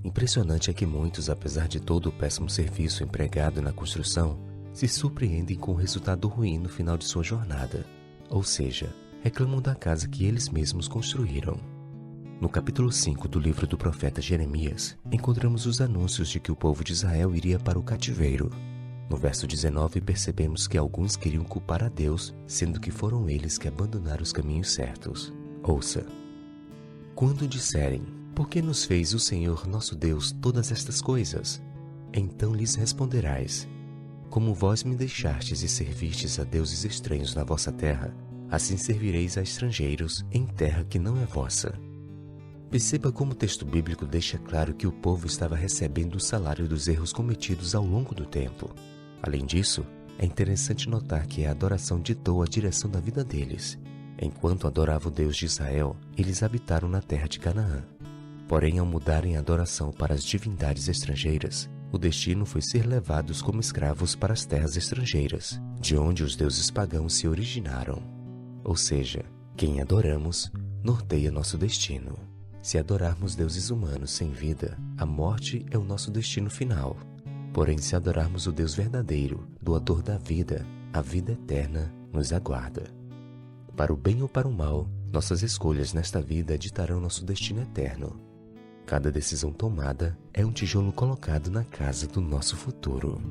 Impressionante 0.04 0.70
é 0.70 0.74
que 0.74 0.86
muitos, 0.86 1.30
apesar 1.30 1.68
de 1.68 1.82
todo 1.82 2.08
o 2.08 2.12
péssimo 2.14 2.50
serviço 2.50 3.04
empregado 3.04 3.62
na 3.62 3.74
construção, 3.74 4.40
se 4.72 4.88
surpreendem 4.88 5.58
com 5.58 5.74
o 5.74 5.76
resultado 5.76 6.30
ruim 6.30 6.58
no 6.58 6.70
final 6.70 6.98
de 6.98 7.04
sua 7.04 7.22
jornada, 7.22 7.86
ou 8.30 8.42
seja, 8.42 8.96
reclamam 9.22 9.62
da 9.62 9.76
casa 9.76 10.08
que 10.08 10.24
eles 10.24 10.48
mesmos 10.48 10.88
construíram. 10.88 11.60
No 12.40 12.48
capítulo 12.48 12.90
5 12.90 13.28
do 13.28 13.38
livro 13.38 13.68
do 13.68 13.78
profeta 13.78 14.22
Jeremias, 14.22 14.98
encontramos 15.12 15.66
os 15.66 15.82
anúncios 15.82 16.30
de 16.30 16.40
que 16.40 16.54
o 16.54 16.56
povo 16.56 16.86
de 16.86 16.94
Israel 16.94 17.36
iria 17.36 17.60
para 17.60 17.78
o 17.78 17.84
cativeiro 17.84 18.50
no 19.10 19.18
verso 19.18 19.48
19, 19.48 20.02
percebemos 20.02 20.68
que 20.68 20.78
alguns 20.78 21.16
queriam 21.16 21.44
culpar 21.44 21.84
a 21.84 21.90
Deus, 21.90 22.34
sendo 22.46 22.80
que 22.80 22.92
foram 22.92 23.28
eles 23.28 23.58
que 23.58 23.68
abandonaram 23.68 24.22
os 24.22 24.32
caminhos 24.32 24.72
certos. 24.72 25.34
Ouça: 25.64 26.06
Quando 27.16 27.48
disserem, 27.48 28.04
Por 28.36 28.48
que 28.48 28.62
nos 28.62 28.86
fez 28.86 29.14
o 29.14 29.20
Senhor 29.20 29.68
nosso 29.68 29.96
Deus 29.96 30.32
todas 30.32 30.72
estas 30.72 31.02
coisas? 31.02 31.62
Então 32.14 32.54
lhes 32.56 32.76
responderás: 32.76 33.68
Como 34.30 34.54
vós 34.54 34.84
me 34.84 34.96
deixastes 34.96 35.62
e 35.62 35.68
servistes 35.68 36.40
a 36.40 36.44
deuses 36.44 36.86
estranhos 36.86 37.36
na 37.36 37.44
vossa 37.44 37.72
terra, 37.72 38.16
assim 38.50 38.78
servireis 38.78 39.38
a 39.38 39.42
estrangeiros 39.42 40.26
em 40.32 40.46
terra 40.46 40.86
que 40.86 40.98
não 40.98 41.22
é 41.22 41.26
vossa. 41.26 41.74
Perceba 42.70 43.12
como 43.12 43.32
o 43.32 43.36
texto 43.36 43.66
bíblico 43.66 44.06
deixa 44.06 44.38
claro 44.38 44.74
que 44.74 44.88
o 44.88 44.92
povo 44.92 45.26
estava 45.26 45.56
recebendo 45.56 46.16
o 46.16 46.20
salário 46.20 46.68
dos 46.68 46.88
erros 46.88 47.12
cometidos 47.12 47.74
ao 47.74 47.84
longo 47.84 48.14
do 48.14 48.26
tempo. 48.26 48.74
Além 49.22 49.46
disso, 49.46 49.86
é 50.18 50.26
interessante 50.26 50.90
notar 50.90 51.26
que 51.28 51.46
a 51.46 51.52
adoração 51.52 52.00
ditou 52.00 52.42
a 52.42 52.46
direção 52.46 52.90
da 52.90 53.00
vida 53.00 53.24
deles. 53.24 53.78
Enquanto 54.22 54.68
adoravam 54.68 55.12
o 55.12 55.16
Deus 55.16 55.38
de 55.38 55.46
Israel, 55.46 55.96
eles 56.18 56.44
habitaram 56.44 56.90
na 56.90 57.02
terra 57.02 57.28
de 57.28 57.40
Canaã. 57.40 57.84
Porém, 58.48 58.80
ao 58.80 58.86
mudarem 58.86 59.38
a 59.38 59.40
adoração 59.40 59.92
para 59.92 60.14
as 60.14 60.24
divindades 60.24 60.90
estrangeiras, 60.90 61.70
o 61.92 61.98
destino 61.98 62.46
foi 62.46 62.62
ser 62.62 62.86
levados 62.86 63.42
como 63.42 63.60
escravos 63.60 64.16
para 64.16 64.34
as 64.34 64.46
terras 64.46 64.76
estrangeiras, 64.76 65.60
de 65.80 65.98
onde 65.98 66.24
os 66.24 66.36
deuses 66.36 66.70
pagãos 66.70 67.16
se 67.16 67.28
originaram. 67.28 68.02
Ou 68.64 68.76
seja, 68.76 69.24
quem 69.56 69.82
adoramos 69.82 70.52
norteia 70.84 71.32
nosso 71.32 71.58
destino. 71.58 72.18
Se 72.62 72.78
adorarmos 72.78 73.36
deuses 73.36 73.70
humanos 73.70 74.12
sem 74.12 74.32
vida, 74.32 74.78
a 74.98 75.06
morte 75.06 75.66
é 75.72 75.78
o 75.78 75.84
nosso 75.84 76.12
destino 76.12 76.50
final. 76.50 76.98
Porém, 77.60 77.78
se 77.78 77.94
adorarmos 77.94 78.48
o 78.48 78.54
Deus 78.54 78.74
verdadeiro, 78.74 79.46
doador 79.62 80.02
da 80.02 80.18
vida, 80.18 80.66
a 80.94 81.02
vida 81.02 81.34
eterna 81.34 81.94
nos 82.14 82.32
aguarda. 82.32 82.86
Para 83.76 83.92
o 83.92 83.98
bem 83.98 84.22
ou 84.22 84.30
para 84.30 84.48
o 84.48 84.52
mal, 84.54 84.88
nossas 85.12 85.44
escolhas 85.44 85.94
nesta 85.94 86.22
vida 86.22 86.58
ditarão 86.58 87.02
nosso 87.02 87.26
destino 87.26 87.62
eterno. 87.62 88.18
Cada 88.86 89.12
decisão 89.12 89.52
tomada 89.52 90.18
é 90.34 90.46
um 90.46 90.54
tijolo 90.54 90.94
colocado 90.94 91.52
na 91.52 91.66
casa 91.66 92.08
do 92.08 92.22
nosso 92.22 92.56
futuro. 92.56 93.22